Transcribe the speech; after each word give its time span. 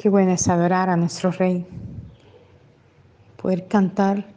Qué 0.00 0.08
bueno 0.08 0.32
es 0.32 0.48
adorar 0.48 0.88
a 0.88 0.96
nuestro 0.96 1.30
Rey, 1.30 1.66
poder 3.36 3.68
cantar 3.68 4.32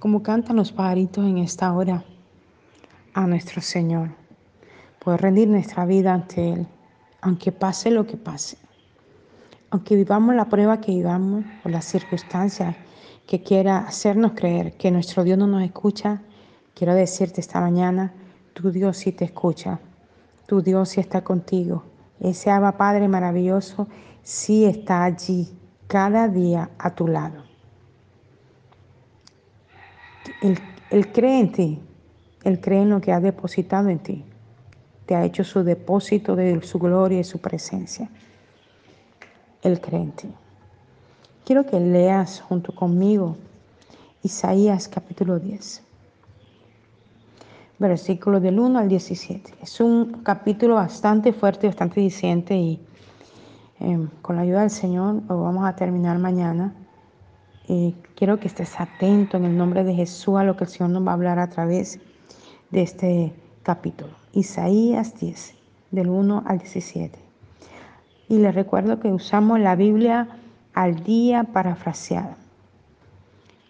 como 0.00 0.20
cantan 0.20 0.56
los 0.56 0.72
pajaritos 0.72 1.24
en 1.24 1.38
esta 1.38 1.72
hora 1.72 2.02
a 3.14 3.26
nuestro 3.28 3.62
Señor, 3.62 4.08
poder 4.98 5.20
rendir 5.20 5.46
nuestra 5.46 5.86
vida 5.86 6.12
ante 6.12 6.54
Él, 6.54 6.66
aunque 7.20 7.52
pase 7.52 7.92
lo 7.92 8.04
que 8.04 8.16
pase, 8.16 8.58
aunque 9.70 9.94
vivamos 9.94 10.34
la 10.34 10.46
prueba 10.46 10.80
que 10.80 10.90
vivamos 10.90 11.44
o 11.64 11.68
las 11.68 11.84
circunstancias 11.84 12.74
que 13.28 13.44
quiera 13.44 13.78
hacernos 13.78 14.32
creer 14.32 14.72
que 14.72 14.90
nuestro 14.90 15.22
Dios 15.22 15.38
no 15.38 15.46
nos 15.46 15.62
escucha, 15.62 16.20
quiero 16.74 16.96
decirte 16.96 17.40
esta 17.40 17.60
mañana, 17.60 18.12
tu 18.54 18.72
Dios 18.72 18.96
sí 18.96 19.12
te 19.12 19.26
escucha, 19.26 19.78
tu 20.48 20.62
Dios 20.62 20.88
sí 20.88 21.00
está 21.00 21.22
contigo. 21.22 21.84
Ese 22.20 22.50
Abba 22.50 22.72
Padre 22.72 23.08
maravilloso 23.08 23.88
sí 24.22 24.64
está 24.64 25.04
allí 25.04 25.48
cada 25.86 26.28
día 26.28 26.70
a 26.78 26.94
tu 26.94 27.06
lado. 27.06 27.44
Él, 30.90 31.12
cree 31.12 31.40
en 31.40 31.52
ti, 31.52 31.82
Él 32.44 32.60
cree 32.60 32.82
en 32.82 32.90
lo 32.90 33.00
que 33.00 33.12
ha 33.12 33.20
depositado 33.20 33.88
en 33.88 33.98
ti. 33.98 34.24
Te 35.06 35.14
ha 35.14 35.24
hecho 35.24 35.44
su 35.44 35.62
depósito 35.62 36.34
de 36.34 36.60
su 36.62 36.78
gloria 36.78 37.20
y 37.20 37.24
su 37.24 37.38
presencia. 37.38 38.10
Él 39.62 39.80
cree 39.80 40.00
en 40.00 40.12
ti. 40.12 40.28
Quiero 41.44 41.64
que 41.64 41.78
leas 41.78 42.40
junto 42.40 42.74
conmigo 42.74 43.36
Isaías 44.22 44.88
capítulo 44.88 45.38
10, 45.38 45.85
versículo 47.78 48.40
del 48.40 48.58
1 48.58 48.78
al 48.78 48.88
17. 48.88 49.54
Es 49.62 49.80
un 49.80 50.22
capítulo 50.22 50.76
bastante 50.76 51.32
fuerte, 51.32 51.66
bastante 51.66 52.00
diciente 52.00 52.56
y 52.56 52.80
Em, 53.78 54.08
con 54.22 54.36
la 54.36 54.42
ayuda 54.42 54.60
del 54.60 54.70
Señor 54.70 55.22
lo 55.28 55.42
vamos 55.42 55.66
a 55.66 55.76
terminar 55.76 56.18
mañana. 56.18 56.72
Y 57.68 57.94
quiero 58.14 58.38
que 58.38 58.48
estés 58.48 58.80
atento 58.80 59.36
en 59.36 59.44
el 59.44 59.56
nombre 59.56 59.84
de 59.84 59.94
Jesús 59.94 60.36
a 60.36 60.44
lo 60.44 60.56
que 60.56 60.64
el 60.64 60.70
Señor 60.70 60.90
nos 60.90 61.06
va 61.06 61.10
a 61.10 61.14
hablar 61.14 61.38
a 61.38 61.48
través 61.48 61.98
de 62.70 62.82
este 62.82 63.32
capítulo. 63.62 64.12
Isaías 64.32 65.18
10, 65.18 65.54
del 65.90 66.08
1 66.08 66.44
al 66.46 66.58
17. 66.58 67.18
Y 68.28 68.38
les 68.38 68.54
recuerdo 68.54 68.98
que 69.00 69.08
usamos 69.08 69.60
la 69.60 69.76
Biblia 69.76 70.28
al 70.74 71.02
día 71.02 71.44
parafraseada. 71.44 72.36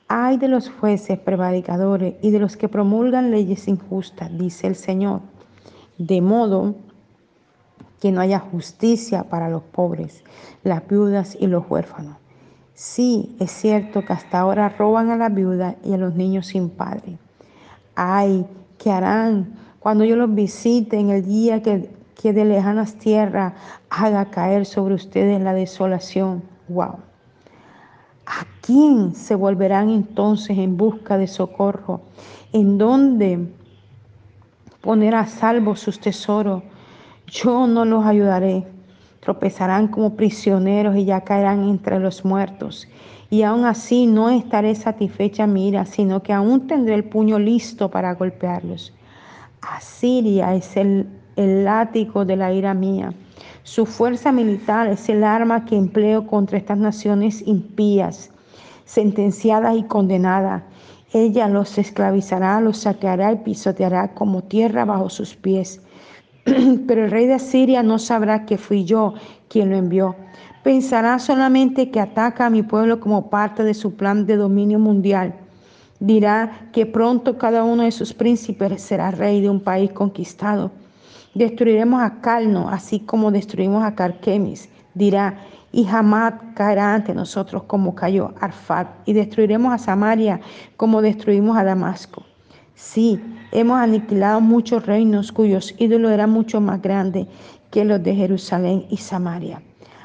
Hay 0.09 0.37
de 0.37 0.47
los 0.47 0.71
jueces 0.71 1.19
prevaricadores 1.19 2.15
y 2.23 2.31
de 2.31 2.39
los 2.39 2.57
que 2.57 2.69
promulgan 2.69 3.33
leyes 3.33 3.67
injustas, 3.67 4.31
dice 4.39 4.69
el 4.69 4.77
Señor, 4.77 5.21
de 5.99 6.21
modo 6.21 6.77
que 8.01 8.13
no 8.13 8.21
haya 8.21 8.39
justicia 8.39 9.25
para 9.25 9.49
los 9.49 9.63
pobres, 9.63 10.23
las 10.63 10.87
viudas 10.87 11.37
y 11.41 11.49
los 11.49 11.69
huérfanos. 11.69 12.19
Sí, 12.75 13.35
es 13.41 13.51
cierto 13.51 14.05
que 14.05 14.13
hasta 14.13 14.39
ahora 14.39 14.69
roban 14.69 15.11
a 15.11 15.17
las 15.17 15.35
viudas 15.35 15.75
y 15.83 15.95
a 15.95 15.97
los 15.97 16.15
niños 16.15 16.47
sin 16.47 16.69
padre. 16.69 17.19
Ay, 17.97 18.47
¿qué 18.79 18.93
harán 18.93 19.55
cuando 19.81 20.05
yo 20.05 20.15
los 20.15 20.33
visite 20.33 20.99
en 20.99 21.11
el 21.11 21.25
día 21.25 21.63
que, 21.63 21.91
que 22.15 22.33
de 22.33 22.45
lejanas 22.45 22.95
tierras 22.95 23.55
haga 23.91 24.27
caer 24.27 24.67
sobre 24.67 24.95
ustedes 24.95 25.41
la 25.41 25.55
desolación? 25.55 26.43
Wow. 26.69 26.99
¿A 28.67 28.73
quién 28.73 29.15
se 29.15 29.37
volverán 29.37 29.91
entonces 29.91 30.59
en 30.59 30.77
busca 30.77 31.17
de 31.17 31.29
socorro? 31.29 32.01
¿En 32.53 32.79
dónde 32.79 33.47
poner 34.81 35.15
a 35.15 35.29
salvo 35.29 35.77
sus 35.77 36.01
tesoros? 36.01 36.65
Yo 37.29 37.69
no 37.69 37.85
los 37.85 38.05
ayudaré. 38.05 38.67
Tropezarán 39.21 39.87
como 39.87 40.17
prisioneros 40.17 40.97
y 40.97 41.05
ya 41.05 41.21
caerán 41.21 41.69
entre 41.69 42.01
los 42.01 42.25
muertos. 42.25 42.89
Y 43.31 43.43
aún 43.43 43.65
así 43.67 44.09
no 44.09 44.31
estaré 44.31 44.75
satisfecha 44.75 45.47
mira, 45.47 45.87
sino 45.87 46.25
que 46.25 46.33
aún 46.33 46.67
tendré 46.67 46.97
el 46.97 47.05
puño 47.05 47.39
listo 47.39 47.89
para 47.89 48.15
golpearlos. 48.15 48.93
Asiria 49.61 50.57
es 50.57 50.77
el, 50.77 51.07
el 51.37 51.63
látigo 51.63 52.25
de 52.25 52.35
la 52.35 52.53
ira 52.53 52.75
mía. 52.75 53.15
Su 53.63 53.87
fuerza 53.87 54.33
militar 54.33 54.89
es 54.89 55.09
el 55.09 55.23
arma 55.23 55.65
que 55.65 55.77
empleo 55.77 56.27
contra 56.27 56.59
estas 56.59 56.79
naciones 56.79 57.47
impías, 57.47 58.33
sentenciadas 58.87 59.77
y 59.77 59.83
condenadas. 59.83 60.63
Ella 61.13 61.49
los 61.49 61.77
esclavizará, 61.77 62.61
los 62.63 62.79
saqueará 62.79 63.33
y 63.33 63.37
pisoteará 63.37 64.15
como 64.15 64.43
tierra 64.43 64.87
bajo 64.87 65.11
sus 65.11 65.37
pies. 65.37 65.83
pero 66.87 67.05
el 67.05 67.11
rey 67.11 67.27
de 67.27 67.35
Asiria 67.35 67.83
no 67.83 67.99
sabrá 67.99 68.47
que 68.47 68.57
fui 68.57 68.85
yo 68.85 69.15
quien 69.49 69.71
lo 69.71 69.77
envió. 69.77 70.15
Pensará 70.63 71.19
solamente 71.19 71.91
que 71.91 72.01
ataca 72.01 72.47
a 72.47 72.51
mi 72.51 72.63
pueblo 72.63 73.01
como 73.01 73.31
parte 73.31 73.63
de 73.65 73.75
su 73.75 73.95
plan 73.95 74.27
de 74.27 74.37
dominio 74.37 74.79
mundial. 74.79 75.35
Dirá 75.99 76.69
que 76.73 76.87
pronto 76.87 77.39
cada 77.39 77.65
uno 77.65 77.83
de 77.83 77.93
sus 77.93 78.13
príncipes 78.13 78.83
será 78.83 79.11
rey 79.11 79.41
de 79.41 79.51
un 79.51 79.61
país 79.61 79.93
conquistado. 79.93 80.71
Destruiremos 81.35 82.03
a 82.03 82.21
Calno, 82.21 82.69
así 82.69 83.01
como 83.01 83.31
destruimos 83.31 83.85
a 83.85 83.95
Carquemis. 83.95 84.69
Dirá, 84.95 85.39
y 85.77 85.87
Hamad 85.87 86.33
caerá 86.55 86.95
ante 86.95 87.13
nosotros 87.13 87.65
como 87.65 87.95
cayó 87.95 88.33
Arfat, 88.41 88.89
y 89.05 89.13
destruiremos 89.13 89.75
a 89.75 89.79
Samaria 89.79 90.41
como 90.79 91.03
destruimos 91.03 91.55
a 91.59 91.65
Damasco. 91.65 92.23
Sí, 92.75 93.21
hemos 93.53 93.79
aniquilado 93.79 94.41
muchos 94.41 94.87
reinos 94.87 95.33
cuyos 95.33 95.75
ídolos 95.77 96.13
eran 96.13 96.31
mucho 96.31 96.63
más 96.63 96.81
grandes 96.81 97.27
que 97.71 97.85
los 97.85 98.03
de 98.03 98.15
Jerusalén 98.15 98.87
y 98.89 98.97
Samaria. 98.97 99.61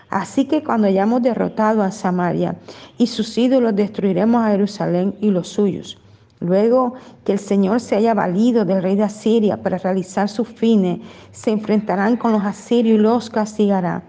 Así 0.10 0.44
que 0.44 0.62
cuando 0.62 0.88
hayamos 0.88 1.22
derrotado 1.22 1.84
a 1.84 1.92
Samaria 1.92 2.58
y 2.98 3.08
sus 3.08 3.38
ídolos, 3.38 3.74
destruiremos 3.74 4.44
a 4.44 4.52
Jerusalén 4.52 5.16
y 5.22 5.32
los 5.32 5.48
suyos. 5.48 5.98
Luego 6.42 6.96
que 7.24 7.32
el 7.32 7.40
Señor 7.40 7.80
se 7.80 7.96
haya 7.96 8.14
valido 8.14 8.66
del 8.66 8.84
rey 8.84 8.98
de 8.98 9.04
Asiria 9.04 9.64
para 9.64 9.78
realizar 9.78 10.28
sus 10.28 10.50
fines, 10.50 11.00
se 11.32 11.52
enfrentarán 11.52 12.18
con 12.18 12.34
los 12.34 12.44
asirios 12.44 13.00
y 13.00 13.02
los 13.02 13.30
castigará. 13.30 14.04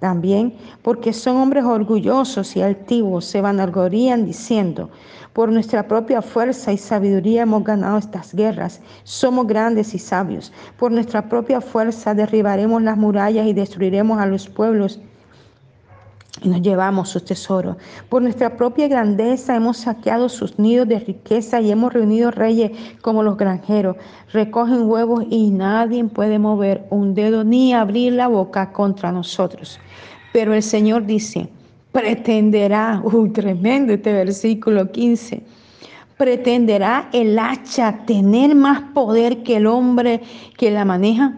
También 0.00 0.54
porque 0.82 1.12
son 1.12 1.36
hombres 1.36 1.64
orgullosos 1.64 2.56
y 2.56 2.62
altivos, 2.62 3.24
se 3.24 3.40
vanaglorían 3.40 4.26
diciendo, 4.26 4.90
por 5.32 5.50
nuestra 5.50 5.86
propia 5.88 6.22
fuerza 6.22 6.72
y 6.72 6.78
sabiduría 6.78 7.42
hemos 7.42 7.64
ganado 7.64 7.98
estas 7.98 8.34
guerras. 8.34 8.80
Somos 9.04 9.46
grandes 9.46 9.94
y 9.94 9.98
sabios. 9.98 10.52
Por 10.78 10.92
nuestra 10.92 11.28
propia 11.28 11.60
fuerza 11.60 12.14
derribaremos 12.14 12.82
las 12.82 12.96
murallas 12.96 13.46
y 13.46 13.52
destruiremos 13.52 14.20
a 14.20 14.26
los 14.26 14.48
pueblos 14.48 15.00
y 16.42 16.48
nos 16.48 16.62
llevamos 16.62 17.08
sus 17.08 17.24
tesoros. 17.24 17.76
Por 18.08 18.22
nuestra 18.22 18.56
propia 18.56 18.88
grandeza 18.88 19.56
hemos 19.56 19.78
saqueado 19.78 20.28
sus 20.28 20.58
nidos 20.58 20.88
de 20.88 21.00
riqueza 21.00 21.60
y 21.60 21.70
hemos 21.70 21.92
reunido 21.92 22.30
reyes 22.30 22.72
como 23.00 23.22
los 23.22 23.36
granjeros. 23.36 23.96
Recogen 24.32 24.88
huevos 24.88 25.24
y 25.30 25.50
nadie 25.50 26.04
puede 26.04 26.38
mover 26.38 26.86
un 26.90 27.14
dedo 27.14 27.44
ni 27.44 27.72
abrir 27.72 28.12
la 28.12 28.28
boca 28.28 28.72
contra 28.72 29.10
nosotros. 29.10 29.78
Pero 30.32 30.54
el 30.54 30.62
Señor 30.62 31.06
dice, 31.06 31.48
pretenderá, 31.92 33.00
uy, 33.04 33.30
tremendo 33.30 33.94
este 33.94 34.12
versículo 34.12 34.90
15, 34.92 35.42
pretenderá 36.16 37.08
el 37.12 37.38
hacha 37.38 38.04
tener 38.06 38.54
más 38.54 38.82
poder 38.92 39.42
que 39.42 39.56
el 39.56 39.66
hombre 39.66 40.20
que 40.56 40.70
la 40.70 40.84
maneja. 40.84 41.34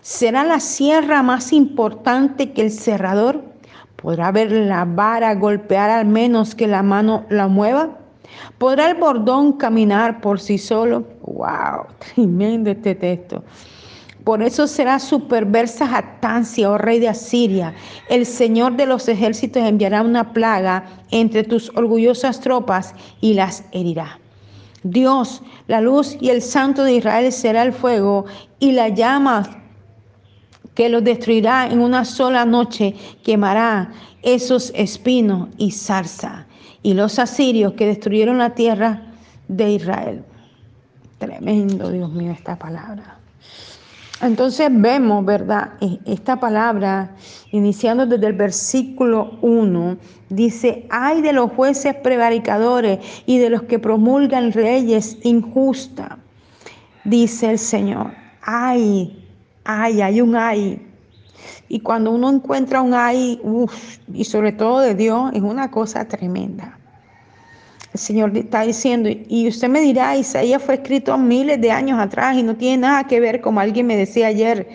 ¿Será 0.00 0.44
la 0.44 0.60
sierra 0.60 1.22
más 1.22 1.52
importante 1.52 2.52
que 2.52 2.62
el 2.62 2.70
cerrador? 2.70 3.51
¿Podrá 3.96 4.32
ver 4.32 4.50
la 4.50 4.84
vara 4.84 5.34
golpear 5.34 5.90
al 5.90 6.06
menos 6.06 6.54
que 6.54 6.66
la 6.66 6.82
mano 6.82 7.24
la 7.28 7.48
mueva? 7.48 7.98
¿Podrá 8.58 8.90
el 8.90 8.96
bordón 8.96 9.52
caminar 9.52 10.20
por 10.20 10.40
sí 10.40 10.58
solo? 10.58 11.04
¡Wow! 11.22 11.86
Tremendo 12.14 12.70
este 12.70 12.94
texto. 12.94 13.44
Por 14.24 14.40
eso 14.42 14.68
será 14.68 15.00
su 15.00 15.26
perversa 15.26 15.86
jactancia, 15.86 16.70
oh 16.70 16.78
rey 16.78 17.00
de 17.00 17.08
Asiria. 17.08 17.74
El 18.08 18.24
Señor 18.24 18.76
de 18.76 18.86
los 18.86 19.08
ejércitos 19.08 19.62
enviará 19.62 20.02
una 20.02 20.32
plaga 20.32 20.84
entre 21.10 21.42
tus 21.42 21.70
orgullosas 21.74 22.40
tropas 22.40 22.94
y 23.20 23.34
las 23.34 23.64
herirá. 23.72 24.20
Dios, 24.84 25.42
la 25.66 25.80
luz 25.80 26.16
y 26.20 26.30
el 26.30 26.40
santo 26.42 26.84
de 26.84 26.94
Israel 26.94 27.32
será 27.32 27.62
el 27.62 27.72
fuego 27.72 28.24
y 28.60 28.72
la 28.72 28.88
llama 28.88 29.61
que 30.74 30.88
los 30.88 31.04
destruirá 31.04 31.66
en 31.66 31.80
una 31.80 32.04
sola 32.04 32.44
noche, 32.44 32.94
quemará 33.22 33.92
esos 34.22 34.72
espinos 34.74 35.48
y 35.58 35.70
zarza. 35.70 36.46
Y 36.82 36.94
los 36.94 37.18
asirios 37.18 37.74
que 37.74 37.86
destruyeron 37.86 38.38
la 38.38 38.54
tierra 38.54 39.02
de 39.48 39.72
Israel. 39.72 40.24
Tremendo, 41.18 41.90
Dios 41.90 42.10
mío, 42.12 42.32
esta 42.32 42.58
palabra. 42.58 43.18
Entonces 44.22 44.70
vemos, 44.70 45.24
¿verdad? 45.24 45.72
E, 45.80 45.98
esta 46.04 46.38
palabra, 46.38 47.10
iniciando 47.50 48.06
desde 48.06 48.28
el 48.28 48.34
versículo 48.34 49.36
1, 49.42 49.96
dice, 50.28 50.86
ay 50.90 51.22
de 51.22 51.32
los 51.32 51.50
jueces 51.52 51.94
prevaricadores 51.96 53.00
y 53.26 53.38
de 53.38 53.50
los 53.50 53.64
que 53.64 53.80
promulgan 53.80 54.50
leyes 54.50 55.18
injustas, 55.24 56.18
dice 57.04 57.50
el 57.50 57.58
Señor. 57.58 58.12
Ay, 58.42 59.21
ay, 59.64 60.02
hay 60.02 60.20
un 60.20 60.36
ay. 60.36 60.80
Y 61.68 61.80
cuando 61.80 62.10
uno 62.10 62.30
encuentra 62.30 62.82
un 62.82 62.94
ay, 62.94 63.40
y 64.12 64.24
sobre 64.24 64.52
todo 64.52 64.80
de 64.80 64.94
Dios, 64.94 65.32
es 65.34 65.42
una 65.42 65.70
cosa 65.70 66.06
tremenda. 66.06 66.78
El 67.92 68.00
Señor 68.00 68.36
está 68.36 68.62
diciendo, 68.62 69.10
y 69.10 69.48
usted 69.48 69.68
me 69.68 69.80
dirá, 69.80 70.16
Isaías 70.16 70.62
fue 70.62 70.74
escrito 70.74 71.18
miles 71.18 71.60
de 71.60 71.70
años 71.70 71.98
atrás 71.98 72.36
y 72.36 72.42
no 72.42 72.56
tiene 72.56 72.78
nada 72.78 73.04
que 73.04 73.20
ver, 73.20 73.40
como 73.40 73.60
alguien 73.60 73.86
me 73.86 73.96
decía 73.96 74.28
ayer, 74.28 74.68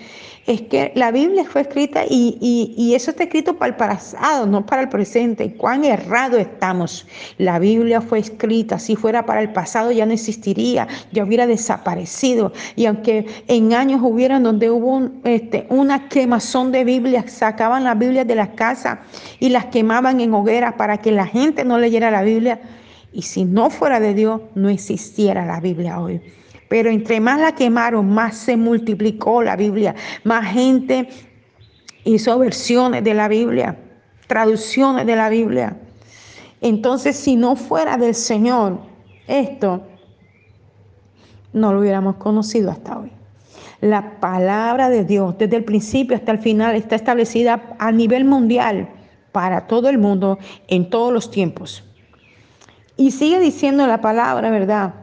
es 0.48 0.62
que 0.62 0.94
la 0.96 1.12
Biblia 1.12 1.44
fue 1.44 1.62
escrita 1.62 2.04
y, 2.10 2.94
eso 2.96 3.12
está 3.12 3.24
escrito 3.24 3.58
para 3.58 3.70
el 3.70 3.76
pasado, 3.76 4.48
no 4.48 4.66
para 4.66 4.82
el 4.82 4.90
presente. 4.90 5.54
Cuán 5.54 5.84
errado 5.84 6.38
estamos. 6.38 7.06
La 7.38 7.60
Biblia 7.60 8.00
fue 8.00 8.20
escrita, 8.20 8.80
si 8.80 8.96
fuera 8.96 9.26
para 9.26 9.42
el 9.42 9.52
pasado 9.52 9.92
ya 9.92 10.06
no 10.06 10.14
existiría, 10.14 10.88
ya 11.12 11.26
hubiera 11.26 11.46
desaparecido. 11.46 12.54
Y 12.78 12.86
aunque 12.86 13.28
en 13.48 13.74
años 13.74 14.00
hubieran 14.02 14.44
donde 14.44 14.72
hubo 14.72 15.10
este, 15.26 15.68
una 15.70 16.08
quemazón 16.08 16.72
de 16.72 16.86
Biblias, 16.86 17.30
sacaban 17.30 17.84
las 17.84 18.00
Biblias 18.00 18.26
de 18.26 18.36
las 18.36 18.50
casas 18.50 19.00
y 19.40 19.50
las 19.50 19.66
quemaban 19.66 20.22
en 20.22 20.34
hogueras 20.34 20.76
para 20.76 21.00
que 21.00 21.12
la 21.12 21.28
gente 21.28 21.66
no 21.66 21.78
leyera 21.78 22.10
la 22.10 22.24
Biblia. 22.24 22.62
Y 23.12 23.24
si 23.24 23.44
no 23.44 23.70
fuera 23.70 24.00
de 24.00 24.14
Dios, 24.14 24.42
no 24.56 24.70
existiera 24.70 25.46
la 25.46 25.60
Biblia 25.60 26.00
hoy. 26.00 26.22
Pero 26.70 26.90
entre 26.90 27.20
más 27.20 27.40
la 27.40 27.54
quemaron, 27.54 28.10
más 28.10 28.36
se 28.36 28.58
multiplicó 28.58 29.42
la 29.42 29.56
Biblia. 29.56 29.96
Más 30.24 30.46
gente 30.52 31.08
hizo 32.04 32.38
versiones 32.40 33.04
de 33.04 33.14
la 33.14 33.28
Biblia, 33.28 33.78
traducciones 34.28 35.06
de 35.06 35.16
la 35.16 35.30
Biblia. 35.30 35.78
Entonces, 36.62 37.16
si 37.16 37.36
no 37.36 37.56
fuera 37.56 37.98
del 37.98 38.16
Señor, 38.16 38.80
esto 39.28 39.84
no 41.54 41.74
lo 41.74 41.80
hubiéramos 41.80 42.16
conocido 42.16 42.72
hasta 42.72 43.00
hoy. 43.00 43.12
La 43.82 44.20
palabra 44.20 44.90
de 44.90 45.04
Dios, 45.04 45.38
desde 45.38 45.58
el 45.58 45.64
principio 45.64 46.18
hasta 46.18 46.32
el 46.32 46.40
final, 46.40 46.76
está 46.76 46.96
establecida 46.96 47.76
a 47.78 47.92
nivel 47.92 48.26
mundial 48.26 48.90
para 49.32 49.68
todo 49.68 49.88
el 49.90 50.00
mundo 50.00 50.40
en 50.68 50.90
todos 50.90 51.14
los 51.14 51.30
tiempos. 51.30 51.84
Y 52.96 53.12
sigue 53.12 53.40
diciendo 53.40 53.86
la 53.86 54.02
palabra, 54.02 54.50
¿verdad? 54.50 54.96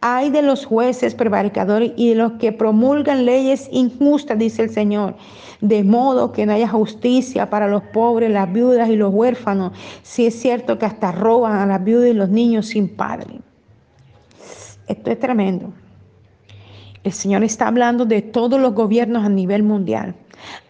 Hay 0.00 0.30
de 0.30 0.42
los 0.42 0.64
jueces 0.64 1.14
prevaricadores 1.14 1.92
y 1.96 2.10
de 2.10 2.14
los 2.16 2.32
que 2.32 2.52
promulgan 2.52 3.24
leyes 3.24 3.68
injustas, 3.72 4.38
dice 4.38 4.62
el 4.62 4.70
Señor, 4.70 5.16
de 5.60 5.84
modo 5.84 6.32
que 6.32 6.46
no 6.46 6.52
haya 6.52 6.68
justicia 6.68 7.48
para 7.48 7.66
los 7.66 7.82
pobres, 7.82 8.30
las 8.30 8.52
viudas 8.52 8.88
y 8.88 8.96
los 8.96 9.12
huérfanos, 9.12 9.72
si 10.02 10.26
es 10.26 10.38
cierto 10.38 10.78
que 10.78 10.86
hasta 10.86 11.12
roban 11.12 11.56
a 11.56 11.66
las 11.66 11.82
viudas 11.82 12.10
y 12.10 12.14
los 12.14 12.28
niños 12.28 12.66
sin 12.66 12.88
padre. 12.88 13.40
Esto 14.86 15.10
es 15.10 15.18
tremendo. 15.18 15.72
El 17.02 17.12
Señor 17.12 17.44
está 17.44 17.68
hablando 17.68 18.04
de 18.04 18.22
todos 18.22 18.60
los 18.60 18.74
gobiernos 18.74 19.24
a 19.24 19.28
nivel 19.28 19.62
mundial. 19.62 20.14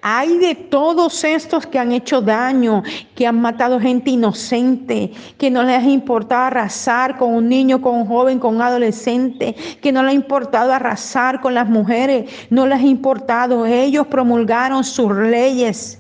Hay 0.03 0.39
de 0.39 0.55
todos 0.55 1.25
estos 1.25 1.67
que 1.67 1.79
han 1.79 1.93
hecho 1.93 2.21
daño, 2.21 2.83
que 3.15 3.27
han 3.27 3.41
matado 3.41 3.81
gente 3.81 4.11
inocente, 4.11 5.13
que 5.39 5.51
no 5.51 5.63
les 5.63 5.83
ha 5.83 5.89
importado 5.91 6.45
arrasar 6.45 7.19
con 7.19 7.35
un 7.35 7.49
niño, 7.49 7.81
con 7.83 7.97
un 7.97 8.07
joven, 8.07 8.39
con 8.39 8.57
un 8.57 8.63
adolescente, 8.63 9.55
que 9.81 9.93
no 9.93 10.03
les 10.03 10.13
ha 10.13 10.15
importado 10.15 10.73
arrasar 10.73 11.41
con 11.41 11.55
las 11.55 11.69
mujeres, 11.69 12.31
no 12.51 12.67
les 12.67 12.79
ha 12.79 12.87
importado. 12.87 13.67
Ellos 13.67 14.07
promulgaron 14.07 14.85
sus 14.85 15.15
leyes 15.15 15.99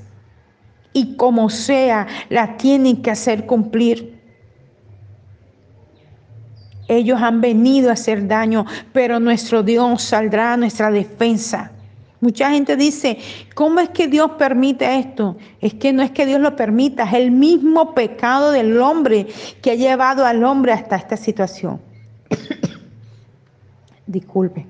y 0.92 1.16
como 1.16 1.50
sea, 1.50 2.06
las 2.30 2.56
tienen 2.56 3.02
que 3.02 3.10
hacer 3.10 3.44
cumplir. 3.44 4.16
Ellos 6.88 7.20
han 7.20 7.40
venido 7.40 7.90
a 7.90 7.94
hacer 7.94 8.26
daño, 8.26 8.64
pero 8.92 9.20
nuestro 9.20 9.62
Dios 9.62 10.02
saldrá 10.02 10.54
a 10.54 10.56
nuestra 10.56 10.90
defensa. 10.90 11.72
Mucha 12.20 12.50
gente 12.50 12.76
dice, 12.76 13.18
¿cómo 13.54 13.80
es 13.80 13.90
que 13.90 14.08
Dios 14.08 14.32
permite 14.38 14.98
esto? 14.98 15.36
Es 15.60 15.74
que 15.74 15.92
no 15.92 16.02
es 16.02 16.10
que 16.10 16.24
Dios 16.24 16.40
lo 16.40 16.56
permita, 16.56 17.04
es 17.04 17.14
el 17.14 17.30
mismo 17.30 17.94
pecado 17.94 18.52
del 18.52 18.80
hombre 18.80 19.26
que 19.60 19.72
ha 19.72 19.74
llevado 19.74 20.24
al 20.24 20.42
hombre 20.42 20.72
hasta 20.72 20.96
esta 20.96 21.16
situación. 21.16 21.80
Disculpe. 24.06 24.66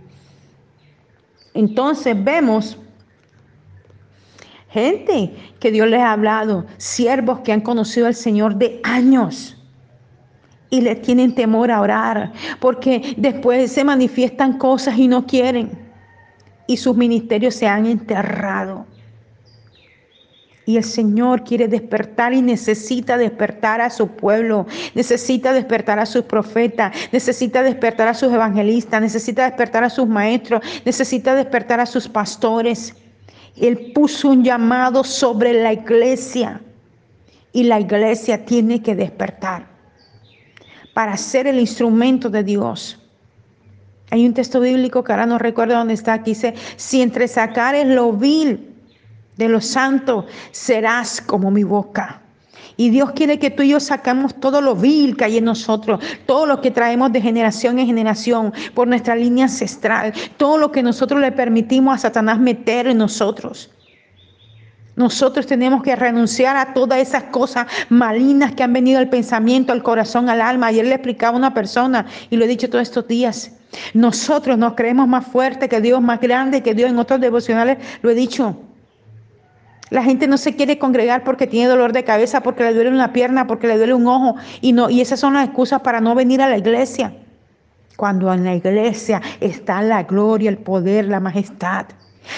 Entonces 1.55 2.17
vemos 2.23 2.79
gente 4.71 5.33
que 5.61 5.71
Dios 5.71 5.89
les 5.89 6.01
ha 6.01 6.13
hablado, 6.13 6.67
siervos 6.79 7.41
que 7.41 7.53
han 7.53 7.61
conocido 7.61 8.09
al 8.09 8.15
Señor 8.15 8.57
de 8.57 8.81
años 8.83 9.57
y 10.69 10.81
le 10.81 10.97
tienen 10.97 11.35
temor 11.35 11.71
a 11.71 11.81
orar, 11.81 12.33
porque 12.59 13.15
después 13.17 13.71
se 13.71 13.85
manifiestan 13.85 14.59
cosas 14.59 14.99
y 14.99 15.07
no 15.07 15.27
quieren 15.27 15.86
y 16.67 16.77
sus 16.77 16.97
ministerios 16.97 17.55
se 17.55 17.67
han 17.67 17.87
enterrado. 17.87 18.87
Y 20.65 20.77
el 20.77 20.85
Señor 20.85 21.45
quiere 21.45 21.69
despertar 21.69 22.33
y 22.33 22.43
necesita 22.43 23.17
despertar 23.17 23.81
a 23.81 23.89
su 23.89 24.09
pueblo, 24.09 24.67
necesita 24.95 25.53
despertar 25.53 26.01
a 26.01 26.07
sus 26.07 26.25
profetas, 26.25 26.93
necesita 27.13 27.63
despertar 27.63 28.09
a 28.09 28.15
sus 28.15 28.33
evangelistas, 28.33 29.01
necesita 29.01 29.45
despertar 29.45 29.85
a 29.85 29.91
sus 29.91 30.09
maestros, 30.09 30.63
necesita 30.85 31.37
despertar 31.37 31.79
a 31.79 31.87
sus 31.87 32.09
pastores. 32.09 32.97
Él 33.57 33.93
puso 33.95 34.29
un 34.29 34.43
llamado 34.43 35.05
sobre 35.05 35.53
la 35.53 35.73
iglesia 35.73 36.61
y 37.53 37.63
la 37.63 37.79
iglesia 37.79 38.45
tiene 38.45 38.83
que 38.83 38.97
despertar 38.97 39.67
para 40.95 41.17
ser 41.17 41.47
el 41.47 41.61
instrumento 41.61 42.29
de 42.29 42.43
Dios 42.43 43.06
hay 44.11 44.27
un 44.27 44.35
texto 44.35 44.61
bíblico 44.61 45.03
que 45.03 45.13
ahora 45.13 45.27
no 45.27 45.39
recuerdo 45.39 45.75
dónde 45.75 45.95
está, 45.95 46.19
que 46.23 46.31
dice, 46.31 46.55
si 46.77 47.03
entre 47.03 47.29
sacares 47.29 47.87
lo 47.87 48.13
vil 48.13 48.75
de 49.37 49.49
los 49.49 49.67
santos, 49.67 50.27
serás 50.53 51.21
como 51.21 51.51
mi 51.51 51.65
boca. 51.65 52.23
Y 52.79 52.91
Dios 52.91 53.13
quiere 53.13 53.39
que 53.39 53.51
tú 53.51 53.63
y 53.63 53.71
yo 53.71 53.81
sacamos 53.81 54.39
todo 54.39 54.61
lo 54.61 54.75
vil 54.75 55.17
que 55.17 55.25
hay 55.25 55.39
en 55.39 55.45
nosotros, 55.45 56.01
todo 56.27 56.45
lo 56.45 56.61
que 56.61 56.71
traemos 56.71 57.11
de 57.13 57.23
generación 57.23 57.79
en 57.79 57.87
generación 57.87 58.53
por 58.75 58.87
nuestra 58.87 59.17
línea 59.17 59.47
ancestral, 59.47 60.13
todo 60.37 60.59
lo 60.59 60.73
que 60.73 60.83
nosotros 60.83 61.21
le 61.21 61.33
permitimos 61.33 61.95
a 61.95 61.99
Satanás 61.99 62.39
meter 62.39 62.87
en 62.87 62.99
nosotros. 62.99 63.71
Nosotros 64.95 65.47
tenemos 65.47 65.83
que 65.83 65.95
renunciar 65.95 66.57
a 66.57 66.73
todas 66.73 67.01
esas 67.01 67.25
cosas 67.25 67.67
malignas 67.91 68.55
que 68.55 68.63
han 68.63 68.73
venido 68.73 68.99
al 68.99 69.11
pensamiento, 69.11 69.73
al 69.73 69.83
corazón, 69.83 70.31
al 70.31 70.41
alma. 70.41 70.69
Ayer 70.69 70.87
le 70.87 70.95
explicaba 70.95 71.35
a 71.35 71.39
una 71.39 71.55
persona 71.55 72.07
y 72.31 72.37
lo 72.37 72.45
he 72.45 72.49
dicho 72.49 72.71
todos 72.71 72.83
estos 72.83 73.07
días. 73.07 73.53
Nosotros 73.95 74.59
nos 74.59 74.75
creemos 74.75 75.09
más 75.09 75.27
fuertes 75.27 75.69
que 75.69 75.81
Dios, 75.81 76.01
más 76.01 76.21
grande 76.21 76.63
que 76.63 76.75
Dios. 76.75 76.91
En 76.91 76.99
otros 76.99 77.21
devocionales 77.21 77.79
lo 78.03 78.11
he 78.11 78.15
dicho. 78.15 78.57
La 79.91 80.03
gente 80.03 80.27
no 80.27 80.37
se 80.37 80.57
quiere 80.57 80.79
congregar 80.79 81.23
porque 81.23 81.47
tiene 81.47 81.69
dolor 81.69 81.93
de 81.93 82.03
cabeza, 82.03 82.41
porque 82.41 82.65
le 82.65 82.75
duele 82.75 82.91
una 82.91 83.13
pierna, 83.13 83.47
porque 83.47 83.69
le 83.69 83.77
duele 83.77 83.95
un 83.95 84.07
ojo. 84.07 84.37
Y, 84.61 84.73
no, 84.73 84.91
y 84.91 85.01
esas 85.01 85.21
son 85.21 85.35
las 85.35 85.47
excusas 85.47 85.81
para 85.81 86.01
no 86.01 86.15
venir 86.15 86.43
a 86.43 86.49
la 86.49 86.59
iglesia. 86.59 87.15
Cuando 87.97 88.33
en 88.33 88.45
la 88.45 88.55
iglesia 88.55 89.23
está 89.41 89.81
la 89.83 90.03
gloria, 90.03 90.51
el 90.51 90.59
poder, 90.59 91.07
la 91.07 91.21
majestad. 91.21 91.87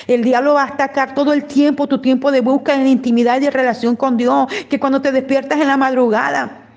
El 0.06 0.22
diablo 0.22 0.54
va 0.54 0.64
a 0.64 0.68
atacar 0.68 1.14
todo 1.14 1.32
el 1.32 1.44
tiempo, 1.44 1.86
tu 1.86 2.00
tiempo 2.00 2.30
de 2.30 2.42
búsqueda 2.42 2.80
en 2.80 2.86
intimidad 2.86 3.38
y 3.38 3.44
de 3.44 3.50
relación 3.50 3.96
con 3.96 4.18
Dios, 4.18 4.46
que 4.68 4.78
cuando 4.78 5.00
te 5.00 5.10
despiertas 5.10 5.58
en 5.58 5.68
la 5.68 5.78
madrugada, 5.78 6.67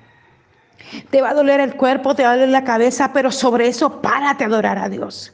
te 1.09 1.21
va 1.21 1.29
a 1.29 1.33
doler 1.33 1.59
el 1.59 1.75
cuerpo, 1.75 2.15
te 2.15 2.23
va 2.23 2.31
a 2.31 2.33
doler 2.33 2.49
la 2.49 2.63
cabeza, 2.63 3.11
pero 3.13 3.31
sobre 3.31 3.67
eso 3.67 4.01
párate 4.01 4.43
a 4.43 4.47
adorar 4.47 4.77
a 4.77 4.89
Dios. 4.89 5.33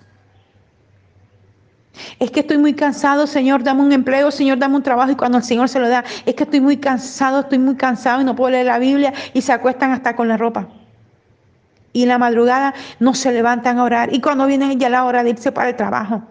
Es 2.19 2.31
que 2.31 2.41
estoy 2.41 2.57
muy 2.57 2.73
cansado, 2.73 3.27
Señor, 3.27 3.63
dame 3.63 3.81
un 3.81 3.91
empleo, 3.91 4.29
Señor, 4.31 4.59
dame 4.59 4.75
un 4.75 4.83
trabajo. 4.83 5.11
Y 5.11 5.15
cuando 5.15 5.39
el 5.39 5.43
Señor 5.43 5.69
se 5.69 5.79
lo 5.79 5.89
da, 5.89 6.03
es 6.25 6.35
que 6.35 6.43
estoy 6.43 6.61
muy 6.61 6.77
cansado, 6.77 7.41
estoy 7.41 7.59
muy 7.59 7.75
cansado 7.75 8.21
y 8.21 8.23
no 8.23 8.35
puedo 8.35 8.51
leer 8.51 8.67
la 8.67 8.79
Biblia 8.79 9.13
y 9.33 9.41
se 9.41 9.51
acuestan 9.51 9.91
hasta 9.91 10.15
con 10.15 10.27
la 10.27 10.37
ropa. 10.37 10.67
Y 11.93 12.05
la 12.05 12.17
madrugada 12.17 12.75
no 12.99 13.15
se 13.15 13.31
levantan 13.31 13.79
a 13.79 13.83
orar. 13.83 14.13
Y 14.13 14.21
cuando 14.21 14.45
viene 14.45 14.75
ya 14.77 14.89
la 14.89 15.05
hora 15.05 15.23
de 15.23 15.31
irse 15.31 15.51
para 15.51 15.69
el 15.69 15.75
trabajo, 15.75 16.21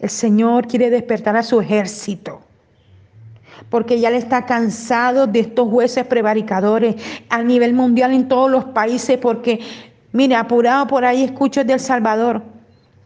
el 0.00 0.10
Señor 0.10 0.66
quiere 0.66 0.90
despertar 0.90 1.36
a 1.36 1.42
su 1.42 1.60
ejército 1.60 2.45
porque 3.70 4.00
ya 4.00 4.10
le 4.10 4.18
está 4.18 4.46
cansado 4.46 5.26
de 5.26 5.40
estos 5.40 5.68
jueces 5.68 6.06
prevaricadores 6.06 6.96
a 7.28 7.42
nivel 7.42 7.74
mundial 7.74 8.12
en 8.12 8.28
todos 8.28 8.50
los 8.50 8.64
países, 8.66 9.18
porque, 9.18 9.60
mire, 10.12 10.36
apurado 10.36 10.86
por 10.86 11.04
ahí 11.04 11.24
escucho 11.24 11.64
de 11.64 11.74
El 11.74 11.80
Salvador, 11.80 12.42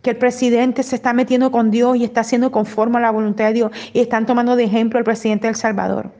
que 0.03 0.11
el 0.11 0.17
presidente 0.17 0.83
se 0.83 0.97
está 0.97 1.13
metiendo 1.13 1.51
con 1.51 1.71
Dios 1.71 1.97
y 1.97 2.05
está 2.05 2.23
haciendo 2.23 2.51
conforme 2.51 2.99
a 2.99 3.01
la 3.01 3.11
voluntad 3.11 3.47
de 3.47 3.53
Dios, 3.53 3.71
y 3.93 4.01
están 4.01 4.27
tomando 4.27 4.57
de 4.57 4.65
ejemplo 4.65 4.99
al 4.99 5.05
presidente 5.05 5.47
de 5.47 5.55
Salvador. 5.55 6.11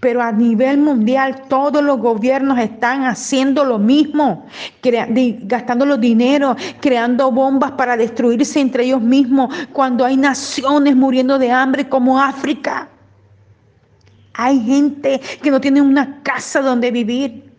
Pero 0.00 0.22
a 0.22 0.32
nivel 0.32 0.78
mundial 0.78 1.42
todos 1.48 1.82
los 1.82 1.98
gobiernos 1.98 2.58
están 2.58 3.04
haciendo 3.04 3.64
lo 3.64 3.78
mismo, 3.78 4.46
gastando 5.42 5.84
los 5.84 6.00
dineros, 6.00 6.56
creando 6.80 7.30
bombas 7.30 7.72
para 7.72 7.96
destruirse 7.96 8.60
entre 8.60 8.84
ellos 8.84 9.02
mismos, 9.02 9.54
cuando 9.72 10.04
hay 10.04 10.16
naciones 10.16 10.96
muriendo 10.96 11.38
de 11.38 11.50
hambre 11.50 11.88
como 11.88 12.18
África. 12.20 12.88
Hay 14.36 14.60
gente 14.60 15.20
que 15.42 15.50
no 15.50 15.60
tiene 15.60 15.80
una 15.80 16.22
casa 16.22 16.60
donde 16.60 16.90
vivir. 16.90 17.50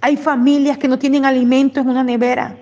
Hay 0.00 0.16
familias 0.16 0.76
que 0.76 0.88
no 0.88 0.98
tienen 0.98 1.24
alimento 1.24 1.80
en 1.80 1.88
una 1.88 2.02
nevera. 2.02 2.56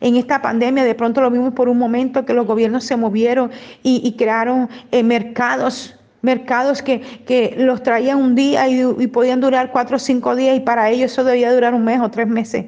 En 0.00 0.16
esta 0.16 0.40
pandemia 0.40 0.84
de 0.84 0.94
pronto 0.94 1.20
lo 1.20 1.30
vimos 1.30 1.52
por 1.54 1.68
un 1.68 1.78
momento 1.78 2.24
que 2.24 2.32
los 2.32 2.46
gobiernos 2.46 2.84
se 2.84 2.96
movieron 2.96 3.50
y, 3.82 4.14
crearon 4.16 4.68
eh, 4.90 5.02
mercados, 5.02 5.96
mercados 6.22 6.82
que, 6.82 7.54
los 7.56 7.82
traían 7.82 8.18
un 8.18 8.34
día 8.34 8.68
y 8.68 9.06
podían 9.08 9.40
durar 9.40 9.72
cuatro 9.72 9.96
o 9.96 9.98
cinco 9.98 10.36
días 10.36 10.56
y 10.56 10.60
para 10.60 10.90
ellos 10.90 11.12
eso 11.12 11.24
debía 11.24 11.52
durar 11.52 11.74
un 11.74 11.84
mes 11.84 12.00
o 12.00 12.10
tres 12.10 12.28
meses. 12.28 12.66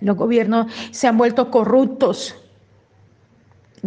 Los 0.00 0.16
gobiernos 0.16 0.72
se 0.92 1.08
han 1.08 1.18
vuelto 1.18 1.50
corruptos, 1.50 2.36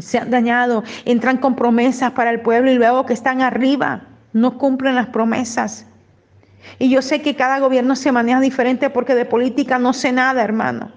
se 0.01 0.17
han 0.17 0.29
dañado, 0.29 0.84
entran 1.05 1.38
con 1.38 1.55
promesas 1.55 2.12
para 2.12 2.31
el 2.31 2.41
pueblo 2.41 2.72
y 2.72 2.75
luego 2.75 3.05
que 3.05 3.13
están 3.13 3.41
arriba 3.41 4.03
no 4.34 4.58
cumplen 4.58 4.96
las 4.96 5.08
promesas. 5.08 5.86
Y 6.79 6.89
yo 6.89 7.01
sé 7.01 7.22
que 7.22 7.36
cada 7.36 7.60
gobierno 7.60 7.96
se 7.96 8.12
maneja 8.12 8.39
diferente 8.39 8.89
porque 8.89 9.15
de 9.15 9.25
política 9.25 9.79
no 9.79 9.93
sé 9.93 10.12
nada, 10.12 10.43
hermano. 10.43 10.91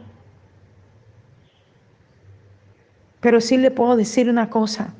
Pero 3.21 3.41
sí 3.41 3.57
le 3.57 3.71
puedo 3.71 3.97
decir 3.97 4.29
una 4.29 4.51
cosa. 4.51 4.93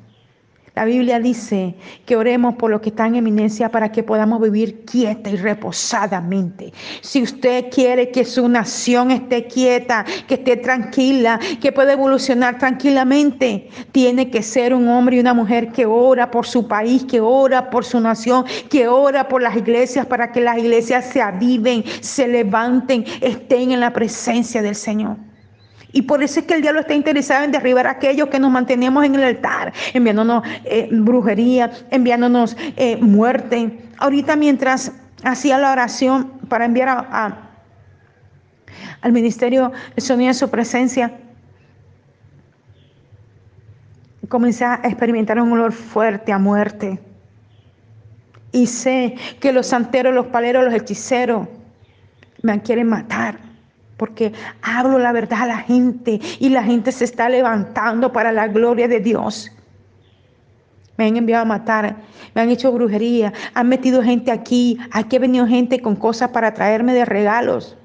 La 0.75 0.83
Biblia 0.83 1.21
dice 1.21 1.73
que 2.05 2.17
oremos 2.17 2.55
por 2.55 2.69
lo 2.69 2.81
que 2.81 2.89
está 2.89 3.07
en 3.07 3.15
eminencia 3.15 3.69
para 3.69 3.93
que 3.93 4.03
podamos 4.03 4.41
vivir 4.41 4.83
quieta 4.83 5.29
y 5.29 5.37
reposadamente. 5.37 6.73
Si 6.99 7.23
usted 7.23 7.69
quiere 7.71 8.11
que 8.11 8.25
su 8.25 8.49
nación 8.49 9.09
esté 9.09 9.47
quieta, 9.47 10.03
que 10.27 10.33
esté 10.33 10.57
tranquila, 10.57 11.39
que 11.61 11.71
pueda 11.71 11.93
evolucionar 11.93 12.57
tranquilamente, 12.57 13.69
tiene 13.93 14.29
que 14.29 14.43
ser 14.43 14.73
un 14.73 14.89
hombre 14.89 15.15
y 15.15 15.19
una 15.21 15.33
mujer 15.33 15.71
que 15.71 15.85
ora 15.85 16.29
por 16.29 16.45
su 16.45 16.67
país, 16.67 17.05
que 17.05 17.21
ora 17.21 17.69
por 17.69 17.85
su 17.85 18.01
nación, 18.01 18.43
que 18.69 18.89
ora 18.89 19.29
por 19.29 19.41
las 19.41 19.55
iglesias 19.55 20.05
para 20.05 20.33
que 20.33 20.41
las 20.41 20.57
iglesias 20.57 21.05
se 21.05 21.21
aviven, 21.21 21.85
se 22.01 22.27
levanten, 22.27 23.05
estén 23.21 23.71
en 23.71 23.79
la 23.79 23.93
presencia 23.93 24.61
del 24.61 24.75
Señor. 24.75 25.15
Y 25.95 26.01
por 26.01 26.21
eso 26.21 26.41
es 26.41 26.45
que 26.45 26.55
el 26.55 26.61
diablo 26.61 26.81
está 26.81 26.93
interesado 26.93 27.45
en 27.45 27.53
derribar 27.53 27.87
a 27.87 27.91
aquellos 27.91 28.27
que 28.27 28.37
nos 28.37 28.51
mantenemos 28.51 29.05
en 29.05 29.15
el 29.15 29.23
altar, 29.23 29.71
enviándonos 29.93 30.43
eh, 30.65 30.89
brujería, 30.91 31.71
enviándonos 31.89 32.57
eh, 32.75 32.97
muerte. 32.97 33.79
Ahorita 33.99 34.35
mientras 34.35 34.91
hacía 35.23 35.57
la 35.57 35.71
oración 35.71 36.33
para 36.49 36.65
enviar 36.65 36.89
a, 36.89 37.49
al 38.99 39.11
ministerio 39.13 39.71
el 39.95 40.03
sonido 40.03 40.27
de 40.27 40.33
su 40.33 40.49
presencia, 40.49 41.17
comencé 44.27 44.65
a 44.65 44.81
experimentar 44.83 45.39
un 45.39 45.53
olor 45.53 45.71
fuerte 45.71 46.33
a 46.33 46.37
muerte. 46.37 46.99
Y 48.51 48.67
sé 48.67 49.15
que 49.39 49.53
los 49.53 49.67
santeros, 49.67 50.13
los 50.13 50.25
paleros, 50.25 50.65
los 50.65 50.73
hechiceros 50.73 51.47
me 52.41 52.61
quieren 52.61 52.87
matar 52.87 53.54
porque 53.97 54.33
hablo 54.61 54.99
la 54.99 55.11
verdad 55.11 55.43
a 55.43 55.47
la 55.47 55.57
gente 55.57 56.19
y 56.39 56.49
la 56.49 56.63
gente 56.63 56.91
se 56.91 57.05
está 57.05 57.29
levantando 57.29 58.11
para 58.11 58.31
la 58.31 58.47
gloria 58.47 58.87
de 58.87 58.99
Dios. 58.99 59.51
Me 60.97 61.07
han 61.07 61.17
enviado 61.17 61.43
a 61.43 61.45
matar, 61.45 61.97
me 62.33 62.41
han 62.41 62.49
hecho 62.49 62.71
brujería, 62.71 63.33
han 63.53 63.67
metido 63.67 64.01
gente 64.01 64.31
aquí, 64.31 64.77
aquí 64.91 65.17
ha 65.17 65.19
venido 65.19 65.45
gente 65.45 65.81
con 65.81 65.95
cosas 65.95 66.29
para 66.29 66.53
traerme 66.53 66.93
de 66.93 67.03
regalos. 67.03 67.77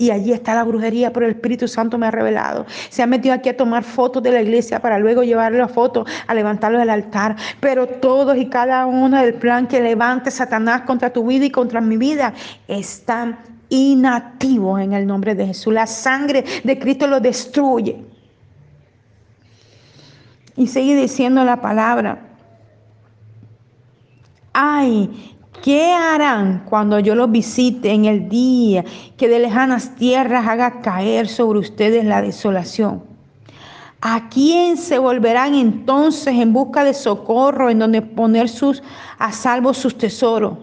Y 0.00 0.12
allí 0.12 0.32
está 0.32 0.54
la 0.54 0.62
brujería, 0.62 1.12
pero 1.12 1.26
el 1.26 1.32
Espíritu 1.32 1.66
Santo 1.66 1.98
me 1.98 2.06
ha 2.06 2.12
revelado. 2.12 2.66
Se 2.88 3.02
han 3.02 3.10
metido 3.10 3.34
aquí 3.34 3.48
a 3.48 3.56
tomar 3.56 3.82
fotos 3.82 4.22
de 4.22 4.30
la 4.30 4.40
iglesia 4.40 4.80
para 4.80 4.96
luego 4.98 5.24
llevarle 5.24 5.58
la 5.58 5.66
foto, 5.66 6.06
a 6.28 6.34
levantarlo 6.34 6.78
del 6.78 6.90
altar. 6.90 7.34
Pero 7.58 7.86
todos 7.86 8.36
y 8.36 8.46
cada 8.46 8.86
uno 8.86 9.20
del 9.20 9.34
plan 9.34 9.66
que 9.66 9.80
levante 9.80 10.30
Satanás 10.30 10.82
contra 10.82 11.10
tu 11.10 11.26
vida 11.26 11.46
y 11.46 11.50
contra 11.50 11.80
mi 11.80 11.96
vida 11.96 12.32
están 12.68 13.38
inactivos 13.68 14.80
en 14.80 14.92
el 14.92 15.06
nombre 15.06 15.34
de 15.34 15.46
Jesús. 15.46 15.72
La 15.72 15.86
sangre 15.86 16.44
de 16.64 16.78
Cristo 16.78 17.06
lo 17.06 17.20
destruye. 17.20 18.04
Y 20.56 20.66
sigue 20.66 20.96
diciendo 20.96 21.44
la 21.44 21.60
palabra. 21.60 22.26
Ay, 24.52 25.36
¿qué 25.62 25.92
harán 25.92 26.64
cuando 26.68 26.98
yo 26.98 27.14
los 27.14 27.30
visite 27.30 27.92
en 27.92 28.06
el 28.06 28.28
día 28.28 28.84
que 29.16 29.28
de 29.28 29.38
lejanas 29.38 29.94
tierras 29.94 30.46
haga 30.48 30.80
caer 30.80 31.28
sobre 31.28 31.60
ustedes 31.60 32.04
la 32.04 32.22
desolación? 32.22 33.04
¿A 34.00 34.28
quién 34.28 34.76
se 34.76 34.98
volverán 34.98 35.54
entonces 35.54 36.34
en 36.34 36.52
busca 36.52 36.84
de 36.84 36.94
socorro 36.94 37.68
en 37.68 37.80
donde 37.80 38.00
poner 38.00 38.48
sus, 38.48 38.82
a 39.18 39.32
salvo 39.32 39.74
sus 39.74 39.98
tesoros? 39.98 40.54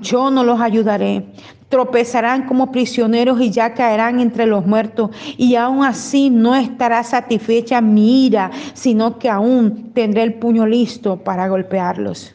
Yo 0.00 0.30
no 0.30 0.44
los 0.44 0.60
ayudaré 0.60 1.26
tropezarán 1.72 2.42
como 2.42 2.70
prisioneros 2.70 3.40
y 3.40 3.50
ya 3.50 3.72
caerán 3.72 4.20
entre 4.20 4.44
los 4.44 4.66
muertos. 4.66 5.08
Y 5.38 5.54
aún 5.54 5.82
así 5.82 6.28
no 6.28 6.54
estará 6.54 7.02
satisfecha 7.02 7.80
mi 7.80 8.26
ira, 8.26 8.50
sino 8.74 9.18
que 9.18 9.30
aún 9.30 9.90
tendré 9.94 10.22
el 10.22 10.34
puño 10.34 10.66
listo 10.66 11.16
para 11.16 11.48
golpearlos. 11.48 12.34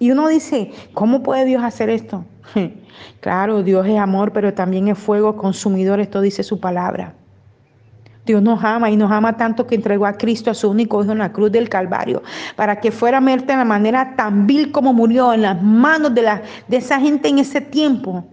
Y 0.00 0.10
uno 0.10 0.26
dice, 0.26 0.72
¿cómo 0.94 1.22
puede 1.22 1.44
Dios 1.44 1.62
hacer 1.62 1.88
esto? 1.88 2.24
Claro, 3.20 3.62
Dios 3.62 3.86
es 3.86 3.98
amor, 3.98 4.32
pero 4.32 4.52
también 4.52 4.88
es 4.88 4.98
fuego 4.98 5.36
consumidor, 5.36 6.00
esto 6.00 6.20
dice 6.20 6.42
su 6.42 6.58
palabra. 6.58 7.14
Dios 8.26 8.42
nos 8.42 8.62
ama 8.62 8.90
y 8.90 8.96
nos 8.96 9.10
ama 9.10 9.36
tanto 9.36 9.66
que 9.66 9.74
entregó 9.74 10.06
a 10.06 10.18
Cristo 10.18 10.50
a 10.50 10.54
su 10.54 10.68
único 10.68 11.02
hijo 11.02 11.12
en 11.12 11.18
la 11.18 11.32
cruz 11.32 11.50
del 11.50 11.68
Calvario 11.68 12.22
para 12.56 12.80
que 12.80 12.90
fuera 12.90 13.20
muerto 13.20 13.46
de 13.46 13.56
la 13.56 13.64
manera 13.64 14.14
tan 14.16 14.46
vil 14.46 14.70
como 14.70 14.92
murió 14.92 15.32
en 15.32 15.42
las 15.42 15.62
manos 15.62 16.14
de, 16.14 16.22
la, 16.22 16.42
de 16.68 16.76
esa 16.76 17.00
gente 17.00 17.28
en 17.28 17.38
ese 17.38 17.60
tiempo 17.60 18.26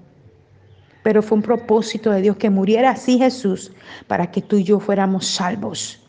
pero 1.08 1.24
fue 1.24 1.38
un 1.38 1.42
propósito 1.42 2.12
de 2.12 2.22
Dios 2.22 2.36
que 2.36 2.50
muriera 2.50 2.90
así 2.90 3.18
Jesús 3.18 3.72
para 4.08 4.30
que 4.30 4.42
tú 4.42 4.58
y 4.58 4.66
yo 4.66 4.78
fuéramos 4.78 5.26
salvos. 5.26 6.02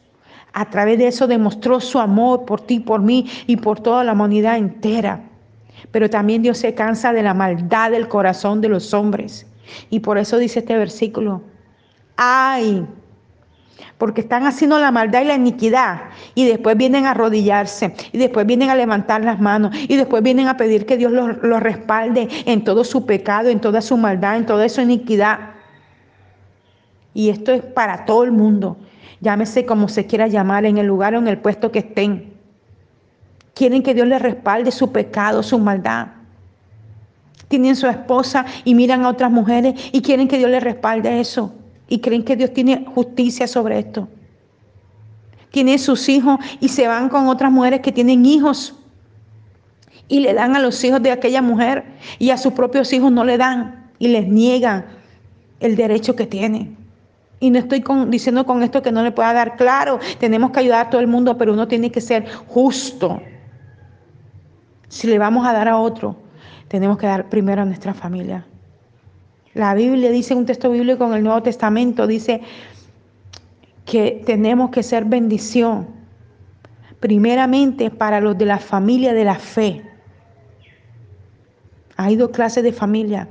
A 0.52 0.68
través 0.70 0.98
de 0.98 1.06
eso 1.06 1.28
demostró 1.28 1.78
su 1.78 2.00
amor 2.00 2.44
por 2.44 2.62
ti, 2.62 2.80
por 2.80 3.00
mí 3.00 3.30
y 3.46 3.58
por 3.58 3.78
toda 3.78 4.02
la 4.02 4.14
humanidad 4.14 4.56
entera. 4.56 5.22
Pero 5.92 6.10
también 6.10 6.42
Dios 6.42 6.58
se 6.58 6.74
cansa 6.74 7.12
de 7.12 7.22
la 7.22 7.32
maldad 7.32 7.92
del 7.92 8.08
corazón 8.08 8.60
de 8.60 8.70
los 8.70 8.92
hombres. 8.92 9.46
Y 9.88 10.00
por 10.00 10.18
eso 10.18 10.36
dice 10.36 10.58
este 10.58 10.76
versículo, 10.76 11.42
ay, 12.16 12.84
porque 13.98 14.20
están 14.20 14.46
haciendo 14.46 14.78
la 14.78 14.92
maldad 14.92 15.22
y 15.22 15.24
la 15.24 15.34
iniquidad 15.34 16.02
y 16.36 16.46
después 16.46 16.76
vienen 16.76 17.04
a 17.04 17.10
arrodillarse 17.10 17.94
y 18.12 18.18
después 18.18 18.46
vienen 18.46 18.70
a 18.70 18.76
levantar 18.76 19.24
las 19.24 19.40
manos 19.40 19.76
y 19.76 19.96
después 19.96 20.22
vienen 20.22 20.46
a 20.46 20.56
pedir 20.56 20.86
que 20.86 20.96
Dios 20.96 21.12
los, 21.12 21.60
respalde 21.60 22.28
en 22.46 22.62
todo 22.62 22.84
su 22.84 23.04
pecado, 23.04 23.48
en 23.48 23.60
toda 23.60 23.82
su 23.82 23.96
maldad, 23.96 24.36
en 24.36 24.46
toda 24.46 24.68
su 24.68 24.80
iniquidad. 24.80 25.38
Y 27.12 27.30
esto 27.30 27.52
es 27.52 27.62
para 27.62 28.04
todo 28.04 28.22
el 28.22 28.30
mundo, 28.30 28.76
llámese 29.20 29.66
como 29.66 29.88
se 29.88 30.06
quiera 30.06 30.28
llamar, 30.28 30.64
en 30.64 30.78
el 30.78 30.86
lugar 30.86 31.16
o 31.16 31.18
en 31.18 31.26
el 31.26 31.38
puesto 31.38 31.72
que 31.72 31.80
estén. 31.80 32.34
Quieren 33.54 33.82
que 33.82 33.94
Dios 33.94 34.06
les 34.06 34.22
respalde 34.22 34.70
su 34.70 34.92
pecado, 34.92 35.42
su 35.42 35.58
maldad. 35.58 36.06
Tienen 37.48 37.74
su 37.74 37.88
esposa 37.88 38.46
y 38.62 38.76
miran 38.76 39.04
a 39.04 39.08
otras 39.08 39.32
mujeres 39.32 39.90
y 39.90 40.02
quieren 40.02 40.28
que 40.28 40.38
Dios 40.38 40.50
les 40.50 40.62
respalde 40.62 41.18
eso 41.18 41.52
y 41.88 42.00
creen 42.00 42.24
que 42.24 42.36
Dios 42.36 42.52
tiene 42.52 42.84
justicia 42.94 43.46
sobre 43.46 43.78
esto. 43.78 44.08
Tienen 45.50 45.78
sus 45.78 46.08
hijos 46.08 46.38
y 46.60 46.68
se 46.68 46.86
van 46.86 47.08
con 47.08 47.26
otras 47.26 47.50
mujeres 47.50 47.80
que 47.80 47.92
tienen 47.92 48.26
hijos 48.26 48.74
y 50.08 50.20
le 50.20 50.34
dan 50.34 50.56
a 50.56 50.60
los 50.60 50.82
hijos 50.84 51.02
de 51.02 51.10
aquella 51.10 51.42
mujer 51.42 51.84
y 52.18 52.30
a 52.30 52.38
sus 52.38 52.52
propios 52.52 52.92
hijos 52.92 53.10
no 53.10 53.24
le 53.24 53.38
dan 53.38 53.90
y 53.98 54.08
les 54.08 54.28
niegan 54.28 54.86
el 55.60 55.76
derecho 55.76 56.14
que 56.14 56.26
tienen. 56.26 56.76
Y 57.40 57.50
no 57.50 57.58
estoy 57.58 57.84
diciendo 58.08 58.44
con 58.44 58.62
esto 58.62 58.82
que 58.82 58.90
no 58.90 59.02
le 59.02 59.12
pueda 59.12 59.32
dar 59.32 59.56
claro, 59.56 60.00
tenemos 60.18 60.50
que 60.50 60.60
ayudar 60.60 60.86
a 60.86 60.90
todo 60.90 61.00
el 61.00 61.06
mundo, 61.06 61.38
pero 61.38 61.52
uno 61.52 61.68
tiene 61.68 61.90
que 61.90 62.00
ser 62.00 62.26
justo. 62.48 63.20
Si 64.88 65.06
le 65.06 65.18
vamos 65.18 65.46
a 65.46 65.52
dar 65.52 65.68
a 65.68 65.78
otro, 65.78 66.16
tenemos 66.66 66.98
que 66.98 67.06
dar 67.06 67.28
primero 67.28 67.62
a 67.62 67.64
nuestra 67.64 67.94
familia. 67.94 68.44
La 69.58 69.74
Biblia 69.74 70.12
dice, 70.12 70.36
un 70.36 70.46
texto 70.46 70.70
bíblico 70.70 71.04
en 71.04 71.14
el 71.14 71.24
Nuevo 71.24 71.42
Testamento, 71.42 72.06
dice 72.06 72.42
que 73.84 74.22
tenemos 74.24 74.70
que 74.70 74.84
ser 74.84 75.04
bendición, 75.04 75.88
primeramente 77.00 77.90
para 77.90 78.20
los 78.20 78.38
de 78.38 78.44
la 78.44 78.58
familia 78.58 79.12
de 79.12 79.24
la 79.24 79.34
fe. 79.34 79.82
Hay 81.96 82.14
dos 82.14 82.30
clases 82.30 82.62
de 82.62 82.72
familia. 82.72 83.26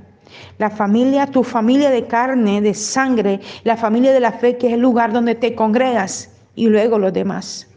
La 0.58 0.70
familia, 0.70 1.28
tu 1.28 1.46
familia 1.46 1.90
de 1.92 2.06
carne, 2.08 2.60
de 2.60 2.74
sangre, 2.74 3.40
la 3.64 3.78
familia 3.78 4.12
de 4.12 4.20
la 4.20 4.34
fe, 4.34 4.58
que 4.58 4.68
es 4.68 4.74
el 4.74 4.82
lugar 4.82 5.14
donde 5.14 5.34
te 5.34 5.56
congregas, 5.56 6.30
y 6.56 6.68
luego 6.68 7.00
los 7.00 7.14
demás. 7.14 7.70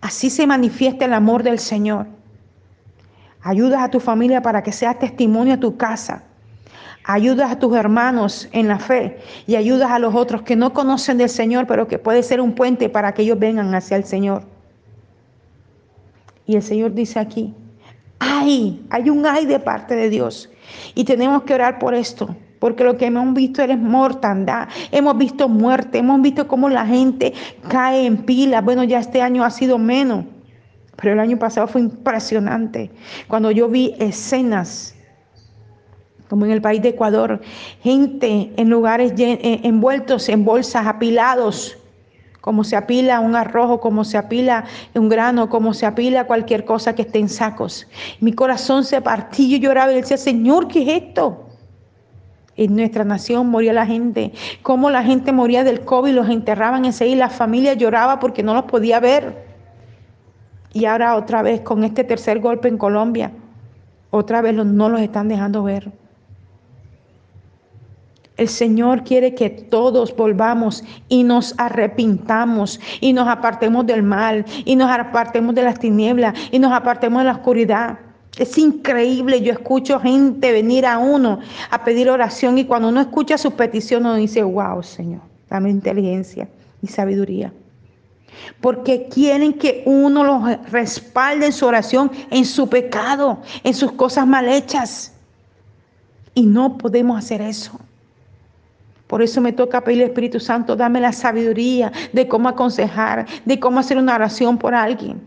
Así 0.00 0.30
se 0.30 0.46
manifiesta 0.46 1.06
el 1.06 1.14
amor 1.14 1.42
del 1.42 1.58
Señor. 1.58 2.06
Ayudas 3.42 3.82
a 3.82 3.90
tu 3.90 3.98
familia 3.98 4.40
para 4.40 4.62
que 4.62 4.70
sea 4.70 4.94
testimonio 4.94 5.54
a 5.54 5.58
tu 5.58 5.76
casa 5.76 6.27
ayudas 7.04 7.50
a 7.50 7.58
tus 7.58 7.74
hermanos 7.76 8.48
en 8.52 8.68
la 8.68 8.78
fe 8.78 9.18
y 9.46 9.56
ayudas 9.56 9.90
a 9.90 9.98
los 9.98 10.14
otros 10.14 10.42
que 10.42 10.56
no 10.56 10.72
conocen 10.72 11.18
del 11.18 11.28
Señor, 11.28 11.66
pero 11.66 11.88
que 11.88 11.98
puede 11.98 12.22
ser 12.22 12.40
un 12.40 12.54
puente 12.54 12.88
para 12.88 13.12
que 13.12 13.22
ellos 13.22 13.38
vengan 13.38 13.74
hacia 13.74 13.96
el 13.96 14.04
Señor. 14.04 14.42
Y 16.46 16.56
el 16.56 16.62
Señor 16.62 16.94
dice 16.94 17.18
aquí, 17.18 17.54
ay, 18.18 18.84
hay 18.90 19.10
un 19.10 19.26
ay 19.26 19.46
de 19.46 19.58
parte 19.58 19.94
de 19.94 20.10
Dios. 20.10 20.50
Y 20.94 21.04
tenemos 21.04 21.42
que 21.42 21.54
orar 21.54 21.78
por 21.78 21.94
esto. 21.94 22.34
porque 22.58 22.84
lo 22.84 22.96
que 22.96 23.06
hemos 23.06 23.34
visto 23.34 23.62
es 23.62 23.78
mortandad, 23.78 24.68
hemos 24.90 25.16
visto 25.16 25.48
muerte, 25.48 25.98
hemos 25.98 26.20
visto 26.20 26.48
cómo 26.48 26.68
la 26.68 26.84
gente 26.84 27.32
cae 27.68 28.06
en 28.06 28.18
pilas. 28.18 28.64
Bueno, 28.64 28.84
ya 28.84 28.98
este 28.98 29.22
año 29.22 29.44
ha 29.44 29.50
sido 29.50 29.78
menos, 29.78 30.24
pero 30.96 31.12
el 31.12 31.20
año 31.20 31.38
pasado 31.38 31.68
fue 31.68 31.82
impresionante. 31.82 32.90
Cuando 33.28 33.50
yo 33.50 33.68
vi 33.68 33.94
escenas, 33.98 34.94
como 36.28 36.44
en 36.44 36.52
el 36.52 36.60
país 36.60 36.82
de 36.82 36.90
Ecuador, 36.90 37.40
gente 37.82 38.52
en 38.56 38.70
lugares 38.70 39.12
eh, 39.18 39.60
envueltos 39.62 40.28
en 40.28 40.44
bolsas, 40.44 40.86
apilados, 40.86 41.76
como 42.40 42.64
se 42.64 42.76
apila 42.76 43.20
un 43.20 43.34
arrojo, 43.34 43.80
como 43.80 44.04
se 44.04 44.16
apila 44.16 44.64
un 44.94 45.08
grano, 45.08 45.48
como 45.48 45.74
se 45.74 45.86
apila 45.86 46.26
cualquier 46.26 46.64
cosa 46.64 46.94
que 46.94 47.02
esté 47.02 47.18
en 47.18 47.28
sacos. 47.28 47.86
Mi 48.20 48.32
corazón 48.32 48.84
se 48.84 49.00
partía 49.00 49.56
y 49.56 49.60
lloraba 49.60 49.92
y 49.92 49.96
decía, 49.96 50.16
Señor, 50.16 50.68
¿qué 50.68 50.82
es 50.82 51.02
esto? 51.02 51.44
En 52.56 52.74
nuestra 52.74 53.04
nación 53.04 53.48
moría 53.48 53.72
la 53.72 53.86
gente, 53.86 54.32
como 54.62 54.90
la 54.90 55.02
gente 55.02 55.30
moría 55.30 55.62
del 55.62 55.84
COVID, 55.84 56.12
los 56.12 56.28
enterraban 56.28 56.84
ese 56.84 57.06
y 57.06 57.14
la 57.14 57.28
familia 57.28 57.74
lloraba 57.74 58.18
porque 58.18 58.42
no 58.42 58.54
los 58.54 58.64
podía 58.64 58.98
ver. 58.98 59.46
Y 60.72 60.84
ahora 60.84 61.16
otra 61.16 61.42
vez 61.42 61.60
con 61.60 61.84
este 61.84 62.02
tercer 62.02 62.40
golpe 62.40 62.68
en 62.68 62.78
Colombia, 62.78 63.32
otra 64.10 64.42
vez 64.42 64.54
no 64.54 64.88
los 64.88 65.00
están 65.00 65.28
dejando 65.28 65.62
ver. 65.62 65.92
El 68.38 68.48
Señor 68.48 69.02
quiere 69.02 69.34
que 69.34 69.50
todos 69.50 70.14
volvamos 70.14 70.84
y 71.08 71.24
nos 71.24 71.54
arrepintamos 71.58 72.78
y 73.00 73.12
nos 73.12 73.26
apartemos 73.26 73.84
del 73.84 74.04
mal 74.04 74.46
y 74.64 74.76
nos 74.76 74.88
apartemos 74.90 75.56
de 75.56 75.64
las 75.64 75.80
tinieblas 75.80 76.34
y 76.52 76.60
nos 76.60 76.72
apartemos 76.72 77.20
de 77.20 77.24
la 77.24 77.32
oscuridad. 77.32 77.98
Es 78.38 78.56
increíble, 78.56 79.42
yo 79.42 79.52
escucho 79.52 79.98
gente 79.98 80.52
venir 80.52 80.86
a 80.86 80.98
uno 80.98 81.40
a 81.70 81.82
pedir 81.82 82.08
oración 82.08 82.58
y 82.58 82.64
cuando 82.64 82.88
uno 82.88 83.00
escucha 83.00 83.36
su 83.36 83.50
petición 83.50 84.06
uno 84.06 84.14
dice, 84.14 84.44
wow, 84.44 84.84
Señor, 84.84 85.22
dame 85.50 85.70
inteligencia 85.70 86.48
y 86.80 86.86
sabiduría. 86.86 87.52
Porque 88.60 89.08
quieren 89.08 89.54
que 89.54 89.82
uno 89.84 90.22
los 90.22 90.70
respalde 90.70 91.46
en 91.46 91.52
su 91.52 91.66
oración, 91.66 92.12
en 92.30 92.44
su 92.44 92.68
pecado, 92.68 93.42
en 93.64 93.74
sus 93.74 93.90
cosas 93.90 94.28
mal 94.28 94.48
hechas. 94.48 95.12
Y 96.34 96.46
no 96.46 96.78
podemos 96.78 97.18
hacer 97.18 97.40
eso. 97.40 97.80
Por 99.08 99.22
eso 99.22 99.40
me 99.40 99.52
toca 99.52 99.82
pedirle 99.82 100.04
al 100.04 100.10
Espíritu 100.10 100.38
Santo, 100.38 100.76
dame 100.76 101.00
la 101.00 101.12
sabiduría 101.12 101.90
de 102.12 102.28
cómo 102.28 102.48
aconsejar, 102.48 103.26
de 103.44 103.58
cómo 103.58 103.80
hacer 103.80 103.96
una 103.96 104.14
oración 104.14 104.58
por 104.58 104.74
alguien. 104.74 105.20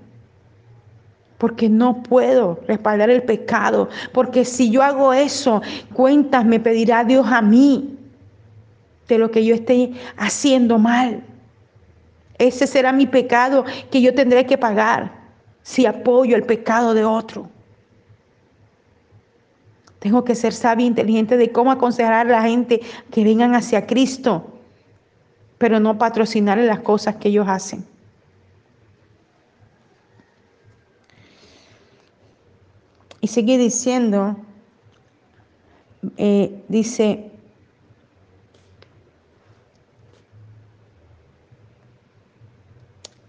Porque 1.39 1.67
no 1.67 2.03
puedo 2.03 2.59
respaldar 2.67 3.09
el 3.09 3.23
pecado. 3.23 3.89
Porque 4.13 4.45
si 4.45 4.69
yo 4.69 4.83
hago 4.83 5.11
eso, 5.11 5.63
cuentas 5.93 6.45
me 6.45 6.59
pedirá 6.59 7.03
Dios 7.03 7.25
a 7.27 7.41
mí 7.41 7.97
de 9.07 9.17
lo 9.17 9.31
que 9.31 9.43
yo 9.43 9.55
esté 9.55 9.91
haciendo 10.15 10.77
mal. 10.77 11.23
Ese 12.37 12.67
será 12.67 12.93
mi 12.93 13.07
pecado 13.07 13.65
que 13.89 13.99
yo 13.99 14.13
tendré 14.13 14.45
que 14.45 14.59
pagar 14.59 15.11
si 15.63 15.87
apoyo 15.87 16.35
el 16.35 16.43
pecado 16.43 16.93
de 16.93 17.03
otro. 17.03 17.49
Tengo 20.01 20.25
que 20.25 20.33
ser 20.33 20.51
sabia 20.51 20.83
e 20.83 20.87
inteligente 20.87 21.37
de 21.37 21.51
cómo 21.51 21.69
aconsejar 21.69 22.13
a 22.13 22.23
la 22.23 22.41
gente 22.41 22.81
que 23.11 23.23
vengan 23.23 23.53
hacia 23.53 23.85
Cristo, 23.85 24.49
pero 25.59 25.79
no 25.79 25.99
patrocinar 25.99 26.57
las 26.57 26.79
cosas 26.79 27.17
que 27.17 27.29
ellos 27.29 27.47
hacen. 27.47 27.85
Y 33.21 33.27
sigue 33.27 33.59
diciendo, 33.59 34.37
eh, 36.17 36.63
dice, 36.67 37.30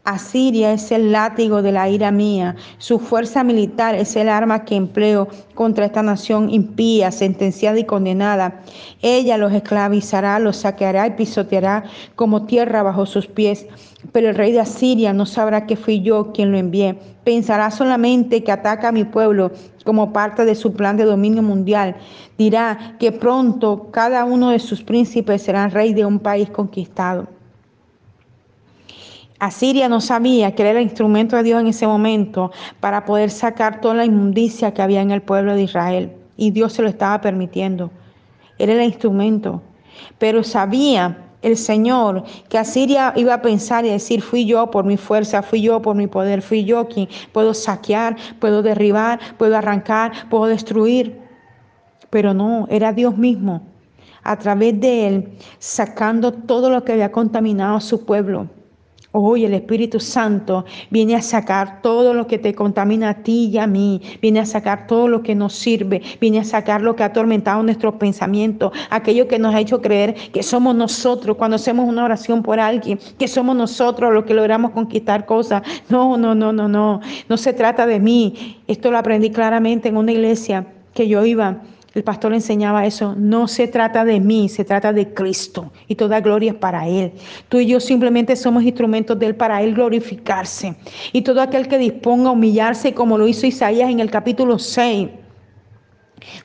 Asiria 0.05 0.73
es 0.73 0.91
el 0.91 1.13
látigo 1.13 1.63
de 1.63 1.71
la 1.71 1.89
ira 1.89 2.11
mía, 2.11 2.57
su 2.79 2.99
fuerza 2.99 3.45
militar 3.45 3.95
es 3.95 4.17
el 4.17 4.29
arma 4.29 4.65
que 4.65 4.75
empleo 4.75 5.29
contra 5.55 5.87
esta 5.87 6.03
nación 6.03 6.51
impía, 6.51 7.13
sentenciada 7.13 7.79
y 7.79 7.85
condenada. 7.85 8.63
Ella 9.01 9.39
los 9.39 9.53
esclavizará, 9.53 10.41
los 10.41 10.57
saqueará 10.57 11.07
y 11.07 11.13
pisoteará 11.13 11.85
como 12.17 12.47
tierra 12.47 12.83
bajo 12.83 13.07
sus 13.07 13.29
pies. 13.29 13.65
Pero 14.11 14.31
el 14.31 14.35
rey 14.35 14.51
de 14.51 14.59
Asiria 14.59 15.13
no 15.13 15.25
sabrá 15.25 15.67
que 15.67 15.77
fui 15.77 16.01
yo 16.01 16.33
quien 16.33 16.51
lo 16.51 16.59
envié. 16.59 16.99
Pensará 17.23 17.71
solamente 17.71 18.43
que 18.43 18.51
ataca 18.51 18.89
a 18.89 18.93
mi 18.93 19.05
pueblo 19.05 19.53
como 19.85 20.13
parte 20.13 20.45
de 20.45 20.57
su 20.57 20.73
plan 20.73 20.97
de 20.97 21.05
dominio 21.05 21.45
mundial. 21.45 21.95
Dirá 22.37 22.97
que 22.99 23.13
pronto 23.13 23.89
cada 23.93 24.25
uno 24.25 24.51
de 24.51 24.59
sus 24.59 24.83
príncipes 24.83 25.43
será 25.43 25.69
rey 25.69 25.95
de 25.95 26.05
un 26.05 26.19
país 26.19 26.51
conquistado. 26.51 27.29
Asiria 29.43 29.89
no 29.89 30.01
sabía 30.01 30.55
que 30.55 30.63
era 30.63 30.79
el 30.79 30.85
instrumento 30.85 31.35
de 31.35 31.43
Dios 31.43 31.61
en 31.61 31.67
ese 31.67 31.85
momento 31.85 32.53
para 32.79 33.05
poder 33.05 33.29
sacar 33.29 33.81
toda 33.81 33.95
la 33.95 34.05
inmundicia 34.05 34.73
que 34.73 34.83
había 34.83 35.01
en 35.01 35.11
el 35.11 35.21
pueblo 35.21 35.57
de 35.57 35.65
Israel. 35.65 36.13
Y 36.37 36.53
Dios 36.53 36.75
se 36.75 36.83
lo 36.83 36.89
estaba 36.89 37.21
permitiendo. 37.21 37.91
Era 38.61 38.75
el 38.75 38.83
instrumento. 38.83 39.61
Pero 40.19 40.45
sabía 40.45 41.19
el 41.43 41.57
Señor 41.57 42.23
que 42.49 42.57
Asiria 42.57 43.15
iba 43.17 43.35
a 43.35 43.43
pensar 43.43 43.85
y 43.85 43.89
decir, 43.89 44.23
fui 44.23 44.47
yo 44.47 44.71
por 44.71 44.85
mi 44.85 44.97
fuerza, 44.97 45.43
fui 45.43 45.61
yo 45.61 45.83
por 45.83 45.97
mi 45.97 46.07
poder, 46.07 46.41
fui 46.41 46.65
yo 46.65 46.87
quien 46.87 47.09
puedo 47.33 47.53
saquear, 47.53 48.15
puedo 48.39 48.63
derribar, 48.63 49.19
puedo 49.39 49.57
arrancar, 49.57 50.13
puedo 50.31 50.47
destruir. 50.47 51.19
Pero 52.11 52.33
no, 52.33 52.69
era 52.71 52.93
Dios 52.93 53.19
mismo, 53.19 53.61
a 54.23 54.39
través 54.39 54.81
de 54.81 55.09
él, 55.09 55.33
sacando 55.59 56.31
todo 56.31 56.71
lo 56.71 56.85
que 56.85 56.93
había 56.93 57.11
contaminado 57.11 57.79
a 57.79 57.81
su 57.81 58.05
pueblo 58.05 58.47
Hoy 59.15 59.45
el 59.45 59.53
Espíritu 59.53 60.01
Santo 60.01 60.65
viene 60.89 61.15
a 61.15 61.21
sacar 61.21 61.83
todo 61.83 62.15
lo 62.15 62.27
que 62.27 62.39
te 62.39 62.55
contamina 62.55 63.11
a 63.11 63.23
ti 63.23 63.51
y 63.53 63.59
a 63.59 63.67
mí, 63.67 64.01
viene 64.23 64.41
a 64.41 64.47
sacar 64.47 64.87
todo 64.87 65.07
lo 65.07 65.23
que 65.23 65.35
nos 65.35 65.53
sirve, 65.53 66.01
viene 66.19 66.39
a 66.39 66.45
sacar 66.45 66.81
lo 66.81 66.97
que 66.97 67.03
ha 67.03 67.07
atormentado 67.07 67.63
nuestros 67.63 67.97
pensamientos, 67.97 68.73
aquello 68.89 69.29
que 69.29 69.39
nos 69.39 69.55
ha 69.55 69.61
hecho 69.61 69.83
creer 69.83 70.15
que 70.15 70.43
somos 70.43 70.75
nosotros 70.75 71.37
cuando 71.37 71.57
hacemos 71.57 71.87
una 71.87 72.07
oración 72.07 72.43
por 72.43 72.59
alguien, 72.59 72.99
que 73.19 73.29
somos 73.29 73.55
nosotros 73.55 74.15
los 74.15 74.25
que 74.25 74.33
logramos 74.33 74.71
conquistar 74.71 75.27
cosas. 75.27 75.63
No, 75.91 76.17
no, 76.17 76.35
no, 76.35 76.55
no, 76.55 76.67
no, 76.67 77.03
no 77.29 77.37
se 77.37 77.53
trata 77.53 77.87
de 77.87 78.01
mí. 78.01 78.63
Esto 78.67 78.91
lo 78.91 78.97
aprendí 78.97 79.29
claramente 79.29 79.91
en 79.91 79.99
una 79.99 80.13
iglesia 80.13 80.67
que 80.95 81.07
yo 81.07 81.23
iba 81.27 81.61
el 81.95 82.05
pastor 82.05 82.33
enseñaba 82.33 82.87
eso. 82.87 83.15
No 83.17 83.49
se 83.49 83.69
trata 83.69 84.05
de 84.05 84.19
mí, 84.19 84.49
se 84.49 84.65
trata 84.65 84.93
de 84.93 85.13
Cristo. 85.13 85.73
Y 85.89 85.95
toda 85.95 86.21
gloria 86.21 86.53
es 86.53 86.57
para 86.57 86.89
Él. 86.89 87.13
Tú 87.49 87.59
y 87.59 87.67
yo 87.67 87.81
simplemente 87.81 88.35
somos 88.37 88.63
instrumentos 88.63 89.19
de 89.19 89.27
Él 89.27 89.37
para 89.37 89.63
Él 89.63 89.75
glorificarse. 89.75 90.75
Y 91.13 91.23
todo 91.23 91.43
aquel 91.43 91.69
que 91.69 91.79
disponga 91.79 92.31
a 92.31 92.33
humillarse, 92.33 92.95
como 92.95 93.19
lo 93.19 93.29
hizo 93.29 93.47
Isaías 93.47 93.91
en 93.91 94.01
el 94.01 94.11
capítulo 94.11 94.59
6, 94.59 95.09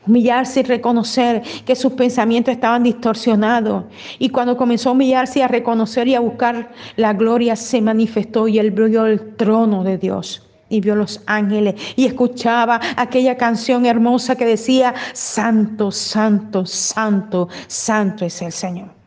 humillarse 0.06 0.62
y 0.62 0.64
reconocer 0.64 1.44
que 1.66 1.76
sus 1.76 1.94
pensamientos 1.94 2.54
estaban 2.54 2.84
distorsionados. 2.84 3.86
Y 4.20 4.30
cuando 4.30 4.58
comenzó 4.58 4.90
a 4.90 4.94
humillarse 4.94 5.40
y 5.40 5.42
a 5.44 5.48
reconocer 5.48 6.08
y 6.10 6.16
a 6.16 6.20
buscar 6.20 6.72
la 6.98 7.14
gloria, 7.14 7.56
se 7.56 7.82
manifestó 7.82 8.48
y 8.48 8.60
él 8.60 8.72
vio 8.72 9.06
el 9.06 9.36
trono 9.36 9.84
de 9.84 9.98
Dios 9.98 10.47
y 10.70 10.82
vio 10.82 10.96
los 10.96 11.22
ángeles 11.26 11.76
y 11.96 12.06
escuchaba 12.06 12.80
aquella 12.96 13.38
canción 13.38 13.86
hermosa 13.86 14.36
que 14.36 14.46
decía, 14.46 14.94
Santo, 15.14 15.92
Santo, 15.92 16.66
Santo, 16.66 17.50
Santo 17.68 18.26
es 18.26 18.42
el 18.42 18.52
Señor. 18.52 18.98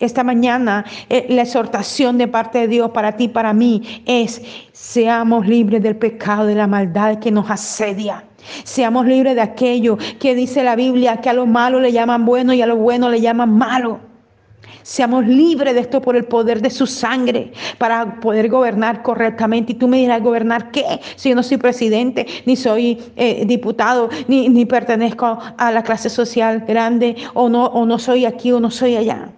Esta 0.00 0.24
mañana 0.24 0.84
eh, 1.08 1.26
la 1.30 1.42
exhortación 1.42 2.18
de 2.18 2.28
parte 2.28 2.58
de 2.58 2.68
Dios 2.68 2.90
para 2.90 3.16
ti, 3.16 3.28
para 3.28 3.52
mí, 3.52 4.02
es 4.06 4.42
seamos 4.72 5.46
libres 5.46 5.82
del 5.82 5.96
pecado, 5.96 6.46
de 6.46 6.54
la 6.54 6.66
maldad 6.66 7.20
que 7.20 7.30
nos 7.30 7.48
asedia. 7.50 8.24
Seamos 8.64 9.06
libres 9.06 9.36
de 9.36 9.40
aquello 9.40 9.96
que 10.18 10.34
dice 10.34 10.62
la 10.64 10.76
Biblia, 10.76 11.18
que 11.18 11.30
a 11.30 11.32
lo 11.32 11.46
malo 11.46 11.80
le 11.80 11.92
llaman 11.92 12.26
bueno 12.26 12.52
y 12.52 12.60
a 12.60 12.66
lo 12.66 12.76
bueno 12.76 13.08
le 13.08 13.20
llaman 13.20 13.56
malo. 13.56 14.00
Seamos 14.84 15.26
libres 15.26 15.72
de 15.72 15.80
esto 15.80 16.02
por 16.02 16.14
el 16.14 16.26
poder 16.26 16.60
de 16.60 16.68
su 16.68 16.86
sangre 16.86 17.52
para 17.78 18.20
poder 18.20 18.50
gobernar 18.50 19.02
correctamente. 19.02 19.72
Y 19.72 19.76
tú 19.76 19.88
me 19.88 19.96
dirás, 19.96 20.22
¿gobernar 20.22 20.70
qué? 20.72 21.00
Si 21.16 21.30
yo 21.30 21.34
no 21.34 21.42
soy 21.42 21.56
presidente, 21.56 22.26
ni 22.44 22.54
soy 22.54 22.98
eh, 23.16 23.46
diputado, 23.46 24.10
ni, 24.28 24.50
ni 24.50 24.66
pertenezco 24.66 25.38
a 25.56 25.72
la 25.72 25.82
clase 25.82 26.10
social 26.10 26.66
grande, 26.68 27.16
o 27.32 27.48
no, 27.48 27.64
o 27.64 27.86
no 27.86 27.98
soy 27.98 28.26
aquí 28.26 28.52
o 28.52 28.60
no 28.60 28.70
soy 28.70 28.96
allá. 28.96 29.30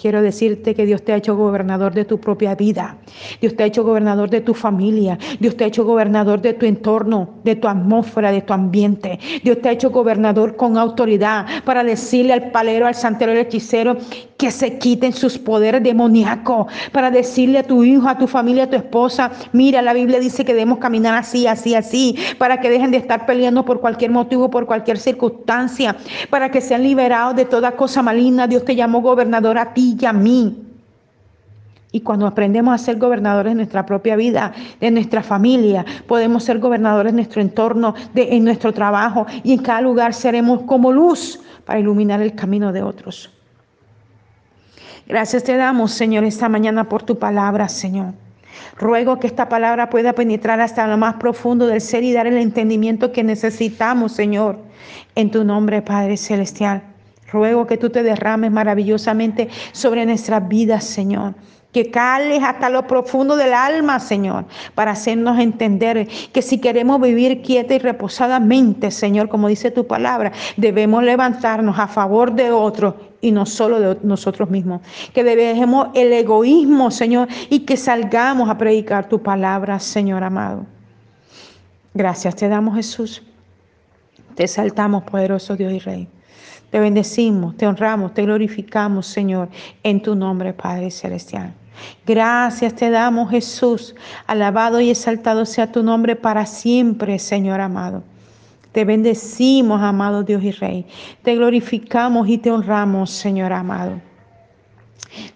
Quiero 0.00 0.22
decirte 0.22 0.74
que 0.74 0.86
Dios 0.86 1.02
te 1.02 1.12
ha 1.12 1.16
hecho 1.16 1.36
gobernador 1.36 1.92
de 1.92 2.06
tu 2.06 2.18
propia 2.18 2.54
vida. 2.54 2.96
Dios 3.38 3.54
te 3.54 3.64
ha 3.64 3.66
hecho 3.66 3.84
gobernador 3.84 4.30
de 4.30 4.40
tu 4.40 4.54
familia. 4.54 5.18
Dios 5.38 5.58
te 5.58 5.64
ha 5.64 5.66
hecho 5.66 5.84
gobernador 5.84 6.40
de 6.40 6.54
tu 6.54 6.64
entorno, 6.64 7.34
de 7.44 7.54
tu 7.54 7.68
atmósfera, 7.68 8.32
de 8.32 8.40
tu 8.40 8.54
ambiente. 8.54 9.18
Dios 9.44 9.60
te 9.60 9.68
ha 9.68 9.72
hecho 9.72 9.90
gobernador 9.90 10.56
con 10.56 10.78
autoridad 10.78 11.44
para 11.66 11.84
decirle 11.84 12.32
al 12.32 12.50
palero, 12.50 12.86
al 12.86 12.94
santero, 12.94 13.32
al 13.32 13.38
hechicero 13.38 13.98
que 14.40 14.50
se 14.50 14.78
quiten 14.78 15.12
sus 15.12 15.36
poderes 15.36 15.82
demoníacos 15.82 16.72
para 16.92 17.10
decirle 17.10 17.58
a 17.58 17.62
tu 17.62 17.84
hijo, 17.84 18.08
a 18.08 18.16
tu 18.16 18.26
familia, 18.26 18.64
a 18.64 18.70
tu 18.70 18.76
esposa, 18.76 19.30
mira, 19.52 19.82
la 19.82 19.92
Biblia 19.92 20.18
dice 20.18 20.46
que 20.46 20.54
debemos 20.54 20.78
caminar 20.78 21.14
así, 21.14 21.46
así, 21.46 21.74
así, 21.74 22.16
para 22.38 22.58
que 22.58 22.70
dejen 22.70 22.90
de 22.90 22.96
estar 22.96 23.26
peleando 23.26 23.66
por 23.66 23.80
cualquier 23.82 24.10
motivo, 24.10 24.48
por 24.48 24.64
cualquier 24.64 24.96
circunstancia, 24.96 25.94
para 26.30 26.50
que 26.50 26.62
sean 26.62 26.82
liberados 26.82 27.36
de 27.36 27.44
toda 27.44 27.72
cosa 27.72 28.02
maligna. 28.02 28.46
Dios 28.46 28.64
te 28.64 28.74
llamó 28.74 29.02
gobernador 29.02 29.58
a 29.58 29.74
ti 29.74 29.94
y 30.00 30.06
a 30.06 30.14
mí. 30.14 30.56
Y 31.92 32.00
cuando 32.00 32.26
aprendemos 32.26 32.72
a 32.72 32.78
ser 32.78 32.96
gobernadores 32.96 33.50
de 33.50 33.56
nuestra 33.56 33.84
propia 33.84 34.16
vida, 34.16 34.54
de 34.80 34.90
nuestra 34.90 35.22
familia, 35.22 35.84
podemos 36.06 36.44
ser 36.44 36.60
gobernadores 36.60 37.12
de 37.12 37.16
nuestro 37.16 37.42
entorno, 37.42 37.94
de, 38.14 38.36
en 38.36 38.44
nuestro 38.44 38.72
trabajo 38.72 39.26
y 39.44 39.52
en 39.52 39.58
cada 39.60 39.82
lugar 39.82 40.14
seremos 40.14 40.62
como 40.62 40.92
luz 40.92 41.38
para 41.66 41.78
iluminar 41.78 42.22
el 42.22 42.34
camino 42.34 42.72
de 42.72 42.82
otros. 42.82 43.30
Gracias 45.10 45.42
te 45.42 45.56
damos, 45.56 45.90
Señor, 45.90 46.22
esta 46.22 46.48
mañana 46.48 46.88
por 46.88 47.02
tu 47.02 47.18
palabra, 47.18 47.68
Señor. 47.68 48.14
Ruego 48.78 49.18
que 49.18 49.26
esta 49.26 49.48
palabra 49.48 49.90
pueda 49.90 50.12
penetrar 50.12 50.60
hasta 50.60 50.86
lo 50.86 50.96
más 50.98 51.14
profundo 51.14 51.66
del 51.66 51.80
ser 51.80 52.04
y 52.04 52.12
dar 52.12 52.28
el 52.28 52.36
entendimiento 52.36 53.10
que 53.10 53.24
necesitamos, 53.24 54.12
Señor, 54.12 54.60
en 55.16 55.32
tu 55.32 55.42
nombre, 55.42 55.82
Padre 55.82 56.16
Celestial. 56.16 56.84
Ruego 57.32 57.66
que 57.66 57.76
tú 57.76 57.90
te 57.90 58.04
derrames 58.04 58.52
maravillosamente 58.52 59.48
sobre 59.72 60.06
nuestras 60.06 60.46
vidas, 60.46 60.84
Señor 60.84 61.34
que 61.72 61.88
cales 61.92 62.42
hasta 62.42 62.68
lo 62.68 62.88
profundo 62.88 63.36
del 63.36 63.54
alma, 63.54 64.00
Señor, 64.00 64.44
para 64.74 64.90
hacernos 64.90 65.38
entender 65.38 66.08
que 66.32 66.42
si 66.42 66.58
queremos 66.58 67.00
vivir 67.00 67.42
quieta 67.42 67.74
y 67.74 67.78
reposadamente, 67.78 68.90
Señor, 68.90 69.28
como 69.28 69.46
dice 69.46 69.70
tu 69.70 69.86
palabra, 69.86 70.32
debemos 70.56 71.04
levantarnos 71.04 71.78
a 71.78 71.86
favor 71.86 72.32
de 72.32 72.50
otros 72.50 72.94
y 73.20 73.32
no 73.32 73.46
solo 73.46 73.80
de 73.80 73.98
nosotros 74.02 74.50
mismos. 74.50 74.80
Que 75.12 75.24
dejemos 75.24 75.88
el 75.94 76.12
egoísmo, 76.12 76.90
Señor, 76.90 77.28
y 77.48 77.60
que 77.60 77.76
salgamos 77.76 78.48
a 78.48 78.58
predicar 78.58 79.08
tu 79.08 79.22
palabra, 79.22 79.78
Señor 79.78 80.22
amado. 80.22 80.66
Gracias 81.94 82.36
te 82.36 82.48
damos, 82.48 82.76
Jesús. 82.76 83.22
Te 84.34 84.44
exaltamos, 84.44 85.02
poderoso 85.04 85.56
Dios 85.56 85.72
y 85.72 85.78
Rey. 85.80 86.08
Te 86.70 86.78
bendecimos, 86.78 87.56
te 87.56 87.66
honramos, 87.66 88.14
te 88.14 88.22
glorificamos, 88.22 89.06
Señor, 89.06 89.48
en 89.82 90.00
tu 90.00 90.14
nombre, 90.14 90.52
Padre 90.52 90.90
Celestial. 90.90 91.52
Gracias 92.06 92.74
te 92.74 92.90
damos, 92.90 93.30
Jesús. 93.30 93.94
Alabado 94.26 94.80
y 94.80 94.90
exaltado 94.90 95.44
sea 95.46 95.72
tu 95.72 95.82
nombre 95.82 96.14
para 96.14 96.46
siempre, 96.46 97.18
Señor 97.18 97.60
amado. 97.60 98.04
Te 98.72 98.84
bendecimos, 98.84 99.82
amado 99.82 100.22
Dios 100.22 100.42
y 100.42 100.52
Rey. 100.52 100.86
Te 101.22 101.34
glorificamos 101.34 102.28
y 102.28 102.38
te 102.38 102.50
honramos, 102.50 103.10
Señor 103.10 103.52
amado. 103.52 104.00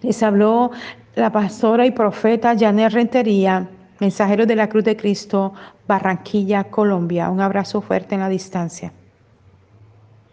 Les 0.01 0.23
habló 0.23 0.71
la 1.15 1.31
pastora 1.31 1.85
y 1.85 1.91
profeta 1.91 2.55
Janet 2.57 2.93
Rentería, 2.93 3.67
mensajero 3.99 4.45
de 4.45 4.55
la 4.55 4.69
Cruz 4.69 4.85
de 4.85 4.95
Cristo, 4.95 5.53
Barranquilla, 5.87 6.65
Colombia. 6.65 7.29
Un 7.29 7.41
abrazo 7.41 7.81
fuerte 7.81 8.15
en 8.15 8.21
la 8.21 8.29
distancia. 8.29 8.91